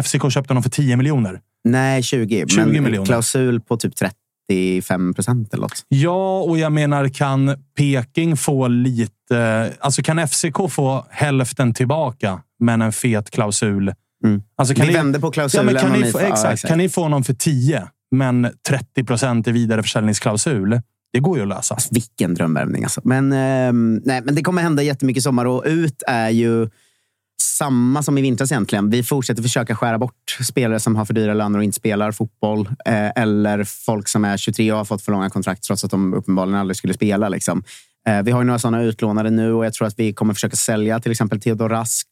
[0.02, 1.40] FCK köpte honom för 10 miljoner.
[1.64, 2.46] Nej, 20.
[2.48, 3.06] 20 men miljoner.
[3.06, 5.84] klausul på typ 35 procent eller något.
[5.88, 9.72] Ja, och jag menar, kan Peking få lite...
[9.80, 13.92] Alltså kan FCK få hälften tillbaka, men en fet klausul?
[14.56, 16.78] Alltså, Vi vänder på klausulen Ja, men kan, och ni ni få, ja, exakt, kan
[16.78, 20.80] ni få honom för 10, men 30 procent i vidareförsäljningsklausul?
[21.12, 21.76] Det går ju att lösa.
[21.90, 23.00] Vilken drömvärvning alltså.
[23.04, 26.68] Men, ehm, nej, men det kommer hända jättemycket i sommar och ut är ju
[27.42, 28.90] samma som i vintras egentligen.
[28.90, 32.68] Vi fortsätter försöka skära bort spelare som har för dyra löner och inte spelar fotboll.
[32.84, 36.14] Eh, eller folk som är 23 och har fått för långa kontrakt trots att de
[36.14, 37.28] uppenbarligen aldrig skulle spela.
[37.28, 37.62] Liksom.
[38.08, 40.56] Eh, vi har ju några sådana utlånade nu och jag tror att vi kommer försöka
[40.56, 42.06] sälja till exempel Theodor Rask.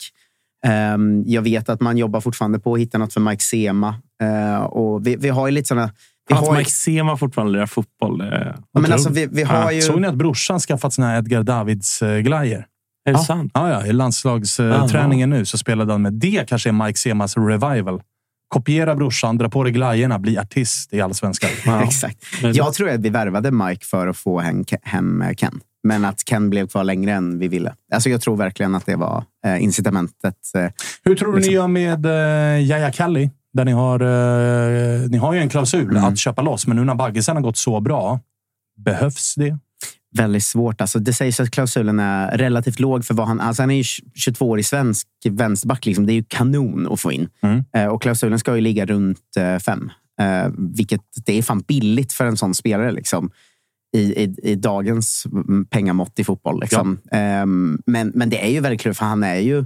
[0.67, 3.95] Ehm, jag vet att man jobbar fortfarande på att hitta något för Mike Sema.
[4.23, 5.91] Eh, och vi, vi har ju lite såna
[6.29, 8.25] Vi Att har ju- Mike Sema fortfarande lirar fotboll.
[8.73, 9.81] Ja, men alltså, vi, vi har ju...
[9.81, 12.67] Såg ni att brorsan skaffat såna här Edgar Davids-glajer?
[13.09, 13.25] Är det ja.
[13.25, 13.53] sant?
[13.55, 16.49] Ja, ja, i landslagsträningen nu så spelade han med det.
[16.49, 18.03] kanske är Mike Semas revival.
[18.49, 21.51] Kopiera brorsan, dra på dig glajjorna, bli artist i allsvenskan.
[21.83, 22.19] Exakt.
[22.43, 25.61] Jag tror att vi värvade Mike för att få hem, hem Ken.
[25.85, 27.75] Men att Ken blev kvar längre än vi ville.
[27.93, 30.35] Alltså jag tror verkligen att det var eh, incitamentet.
[30.55, 30.71] Eh,
[31.05, 31.51] Hur tror du liksom.
[31.51, 33.31] ni gör med uh, Yahya Kalli?
[33.53, 36.05] Där ni har, eh, ni har ju en klausul Mm.
[36.05, 38.21] att köpa loss, men nu när Baggesen har gått så bra,
[38.85, 39.59] behövs det?
[40.17, 40.81] väldigt svårt.
[40.81, 43.41] Alltså, det sägs att klausulen är relativt låg för vad han...
[43.41, 43.83] Alltså han är ju
[44.15, 45.87] 22 år i svensk vänsterback.
[45.87, 46.07] Liksom.
[46.07, 47.29] Det är ju kanon att få in.
[47.43, 47.65] Mm.
[47.75, 49.91] Eh, och klausulen ska ju ligga runt eh, fem.
[50.21, 52.93] Eh, vilket det är fan billigt för en sån spelare.
[52.93, 53.31] Liksom.
[53.93, 56.61] I, i, i dagens mm, pengamått i fotboll.
[56.61, 56.99] Liksom.
[57.13, 59.65] Ehm, men, men det är ju väldigt kul, för han är ju...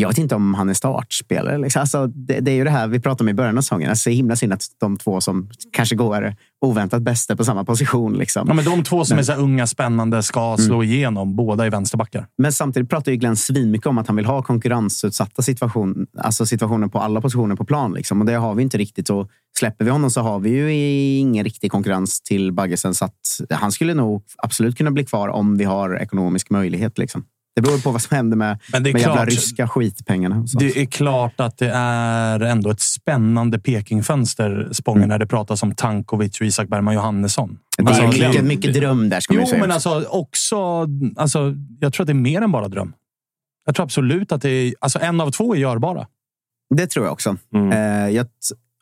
[0.00, 1.58] Jag vet inte om han är startspelare.
[1.58, 1.80] Liksom.
[1.80, 3.90] Alltså, det, det är ju det här vi pratade om i början av säsongen.
[3.90, 7.64] Alltså, det är himla synd att de två som kanske går oväntat bästa på samma
[7.64, 8.18] position.
[8.18, 8.48] Liksom.
[8.48, 11.36] Ja, men de två som Men- är så unga, spännande, ska slå igenom.
[11.36, 12.26] Båda är vänsterbackar.
[12.38, 16.88] Men samtidigt pratar ju Glenn svinmycket om att han vill ha konkurrensutsatta situation, alltså situationer
[16.88, 17.92] på alla positioner på plan.
[17.92, 18.20] Liksom.
[18.20, 19.10] Och det har vi inte riktigt.
[19.10, 20.72] Och släpper vi honom så har vi ju
[21.18, 22.94] ingen riktig konkurrens till Baggesen.
[22.94, 26.98] Så att han skulle nog absolut kunna bli kvar om vi har ekonomisk möjlighet.
[26.98, 27.24] Liksom.
[27.58, 30.44] Det beror på vad som händer med, Men det är med jävla klart- ryska skitpengarna.
[30.58, 35.74] Det är klart att det är ändå ett spännande pekingfönster, Spången, när det pratas om
[35.74, 37.58] Tankovic och Isak Bergman Johannesson.
[37.76, 39.60] Det är Alltså, mycket, mycket dröm där, ska Jo, säga.
[39.60, 40.86] men alltså också...
[41.16, 42.92] Alltså, jag tror att det är mer än bara dröm.
[43.66, 44.74] Jag tror absolut att det är...
[44.80, 46.06] Alltså, en av två är görbara.
[46.74, 47.36] Det tror jag också.
[47.54, 47.72] Mm.
[47.72, 48.26] Eh, jag,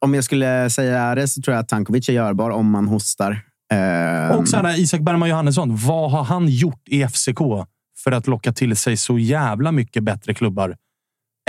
[0.01, 3.41] om jag skulle säga det så tror jag att Tankovic är görbar om man hostar.
[3.72, 7.41] Eh, Och så här, Isak Bergman Johannesson, vad har han gjort i FCK
[8.07, 10.76] för att locka till sig så jävla mycket bättre klubbar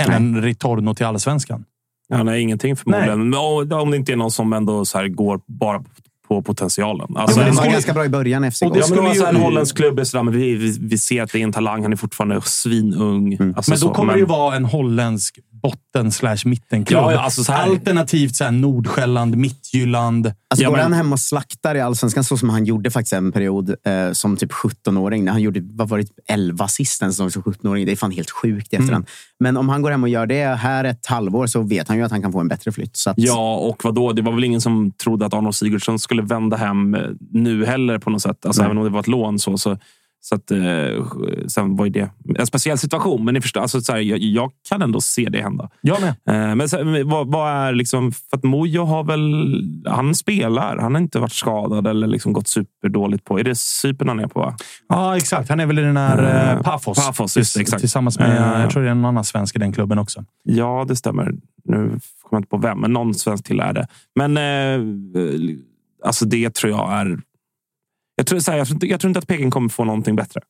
[0.02, 1.64] än en Ritorno till allsvenskan?
[2.08, 3.30] Ja, nej, ingenting förmodligen.
[3.30, 5.84] Men Om det inte är någon som ändå så går bara
[6.28, 7.16] på potentialen.
[7.16, 8.62] Alltså, men det var holl- ganska bra i början i FCK.
[8.62, 11.22] Ja, men skulle alltså, ju- en holländsk klubb är sådär, men vi, vi, vi ser
[11.22, 11.82] att det är en talang.
[11.82, 13.32] Han är fortfarande svinung.
[13.32, 13.54] Alltså, Mm.
[13.56, 17.00] men då så, kommer det ju vara en holländsk botten slash mittenklubb.
[17.02, 20.26] Ja, ja, alltså så här- Alternativt så här Nordsjälland, Mittjylland.
[20.26, 23.12] Alltså Ja, går men- han hem och slaktar i allsvenskan så som han gjorde faktiskt
[23.12, 25.24] en period eh, som typ 17-åring.
[25.24, 27.86] När han gjorde vad var det, 11 assist en säsong som 17-åring.
[27.86, 28.84] Det är fan helt sjukt i Mm.
[28.84, 29.06] efterhand.
[29.40, 32.02] Men om han går hem och gör det här ett halvår så vet han ju
[32.02, 32.96] att han kan få en bättre flytt.
[32.96, 34.12] Så att, Ja, och vadå?
[34.12, 37.00] Det var väl ingen som trodde att Arnold Sigurdsson skulle vända hem eh,
[37.30, 38.46] nu heller på något sätt.
[38.46, 38.66] Alltså, Nej.
[38.66, 39.38] även om det var ett lån.
[39.38, 39.78] Så, så,
[40.20, 40.58] så att, eh,
[41.48, 43.24] sen var det en speciell situation.
[43.24, 45.70] Men ni förstår, alltså, så här, jag, jag kan ändå se det hända.
[45.80, 46.08] Jag med.
[46.10, 48.12] Eh, men så, vad, vad är liksom...
[48.12, 49.44] För att Mojo har väl...
[49.86, 50.76] Han spelar.
[50.78, 53.38] Han har inte varit skadad eller liksom gått superdåligt på...
[53.38, 54.40] Är det Cypern han är på?
[54.40, 54.56] va?
[54.88, 55.48] Ja, exakt.
[55.48, 57.06] Han är väl i den här Eh, eh, Pafos.
[57.06, 57.80] Pafos, just exakt.
[57.80, 58.60] Tillsammans med, Eh.
[58.60, 60.24] jag tror det är någon annan svensk i den klubben också.
[60.42, 61.34] Ja, det stämmer.
[61.64, 61.98] Nu kommer
[62.30, 63.86] jag inte på vem, men någon svensk till är det.
[64.14, 64.86] Men eh,
[66.04, 67.18] alltså det tror jag är...
[68.16, 70.16] Jag tror, så här, jag, tror inte, jag tror inte att Peking kommer få någonting
[70.16, 70.40] bättre.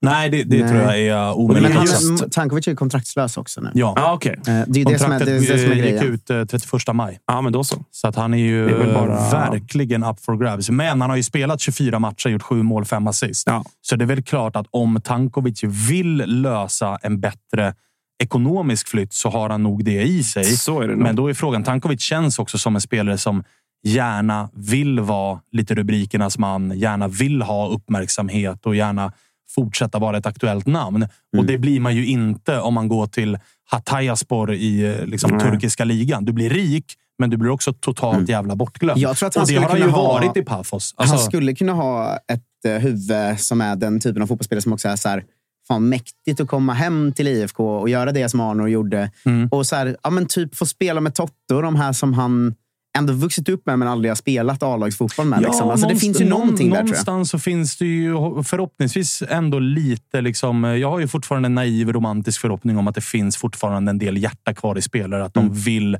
[0.00, 0.68] Nej, det, det Nej.
[0.68, 1.72] tror jag är uh, men omöjligt.
[1.72, 3.70] han, Just- Tankovic är ju kontraktslös också nu.
[3.74, 4.32] Ja, Ja, okej.
[4.46, 6.44] Eh, det är det som är, det, är det som är Kontraktet gick ut eh,
[6.44, 7.20] 31 maj.
[7.26, 7.84] Ja, men då så.
[7.90, 10.70] Så att han är ju är bara- verkligen up for grabs.
[10.70, 13.46] Men han har ju spelat 24 matcher, gjort sju mål, fem assist.
[13.46, 13.64] Ja.
[13.80, 17.74] Så det är väl klart att om Tankovic vill lösa en bättre
[18.22, 20.44] ekonomisk flytt så har han nog det i sig.
[20.44, 21.02] Så är det nog.
[21.02, 23.44] Men då är frågan, Tankovic känns också som en spelare som
[23.82, 29.12] gärna vill vara lite rubrikernas man, gärna vill ha uppmärksamhet och gärna
[29.54, 31.08] fortsätta vara ett aktuellt namn.
[31.36, 33.38] Och det blir man ju inte om man går till
[33.70, 36.24] Hatayspor i eh, liksom, turkiska ligan.
[36.24, 36.84] Du blir rik,
[37.18, 39.00] men du blir också totalt jävla bortglömd.
[39.00, 40.94] Jag tror att han och det skulle har han ju ha- varit i Pafos.
[40.96, 44.72] Alltså, Han skulle kunna ha ett eh, huvud som är den typen av fotbollsspelare som
[44.72, 45.24] också är så här,
[45.68, 49.10] fan mäktigt att komma hem till IFK och göra det som Arnor gjorde.
[49.24, 49.48] Mm.
[49.48, 52.54] Och så här, ja, men typ få spela med Totto, de här som han
[52.98, 55.42] ändå vuxit upp med men aldrig har spelat A-lagsfotboll med.
[55.42, 55.70] liksom.
[55.70, 56.82] alltså, det finns ju någonting där.
[56.82, 60.20] Någonstans så finns det ju förhoppningsvis ändå lite...
[60.20, 63.98] Liksom, jag har ju fortfarande en naiv romantisk förhoppning om att det finns fortfarande en
[63.98, 65.24] del hjärta kvar i spelare.
[65.24, 65.48] Att Mm.
[65.48, 65.96] de vill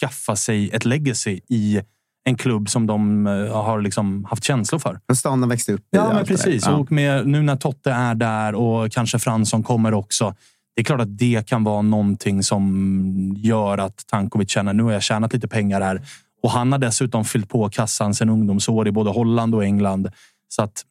[0.00, 1.80] skaffa sig ett legacy i
[2.24, 5.00] en klubb som de eh, har liksom haft känslor för.
[5.08, 5.84] Den stan de växte upp i.
[5.90, 6.62] Ja, men precis.
[6.66, 6.72] Ja.
[6.74, 10.34] Och med, nu när Totte är där och kanske Fransson kommer också.
[10.76, 14.92] Det är klart att det kan vara någonting som gör att Tankovic känner nu har
[14.92, 16.02] jag tjänat lite pengar här.
[16.42, 20.08] Och han har dessutom fyllt på kassan sen ungdomsår i både Holland och England.
[20.48, 20.84] Så att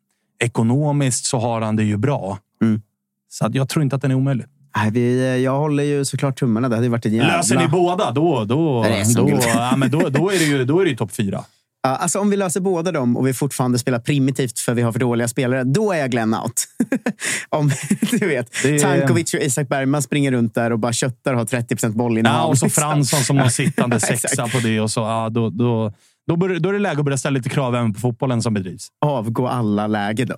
[0.43, 2.39] ekonomiskt så har han det ju bra.
[2.61, 2.81] Mm.
[3.29, 4.45] Så att jag tror inte att den är omöjlig.
[4.75, 6.69] Nej, vi, jag håller ju såklart tummarna.
[6.69, 7.37] Det hade varit en jävla...
[7.37, 10.83] Löser ni båda, då, då, då, ja, men då, då är det ju, då är
[10.83, 11.43] det ju topp fyra.
[11.87, 14.91] Ja, alltså om vi löser båda dem och vi fortfarande spelar primitivt för vi har
[14.91, 16.63] för dåliga spelare, då är jag Glenn out.
[17.49, 17.71] om,
[18.19, 21.45] du vet, Det Tankovic och Isak Bergman springer runt där och bara köttar och har
[21.45, 22.49] 30 boll Ja, innehav.
[22.49, 22.81] och så liksom.
[22.81, 24.79] Fransson som någon sittande sexa på det.
[24.79, 25.93] Och så, ja, då, då,
[26.27, 28.53] Då, bör, då är det läge att börja ställa lite krav även på fotbollen som
[28.53, 28.87] bedrivs.
[29.05, 30.35] Avgå alla läge då.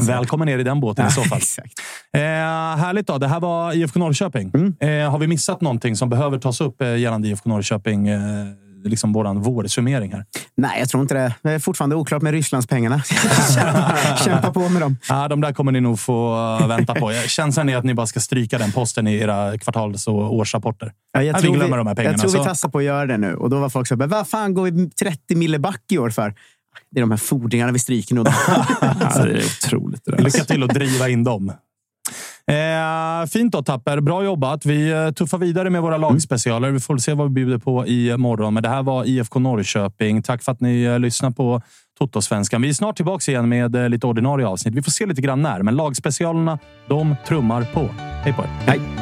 [0.00, 1.38] Välkommen ner i den båten i så fall.
[1.38, 1.72] Exakt.
[2.12, 3.18] Eh, härligt då.
[3.18, 4.50] Det här var IFK Norrköping.
[4.54, 4.74] Mm.
[5.04, 8.08] Eh, har vi missat någonting som behöver tas upp eh, gällande IFK Norrköping?
[8.08, 8.20] Eh,
[8.84, 10.24] liksom våran vårsummering här.
[10.54, 11.34] Nej, jag tror inte det.
[11.42, 13.02] Det är fortfarande oklart med Rysslandspengarna.
[14.24, 14.96] Kämpa på med dem.
[15.08, 16.34] Ja, de där kommer ni nog få
[16.68, 17.12] vänta på.
[17.12, 20.92] Känslan är att ni bara ska stryka den posten i era kvartals och årsrapporter.
[21.12, 22.12] Ja, jag, tror vi vi, glömmer de här pengarna.
[22.12, 23.34] jag tror vi så- tassar på att göra det nu.
[23.34, 26.10] Och då var folk så här, vad fan går vi 30 mille back i år
[26.10, 26.34] för?
[26.90, 28.28] Det är de här fordringarna vi stryker nog.
[28.28, 30.04] Alltså, det är otroligt.
[30.04, 30.24] Det där.
[30.24, 31.52] Lycka till att driva in dem.
[32.46, 34.00] Eh, fint då, Tapper.
[34.00, 34.66] Bra jobbat.
[34.66, 36.70] Vi eh, tuffar vidare med våra lagspecialer.
[36.70, 38.54] Vi får se vad vi bjuder på i morgon.
[38.54, 40.22] Men det här var IFK Norrköping.
[40.22, 41.62] Tack för att ni eh, lyssnar på
[41.98, 42.62] Totosvenskan.
[42.62, 44.74] Vi är snart tillbaka igen med eh, lite ordinarie avsnitt.
[44.74, 47.88] Vi får se lite grann när, men lagspecialerna, de trummar på.
[48.24, 48.48] Hej på er!
[48.66, 49.01] Hej.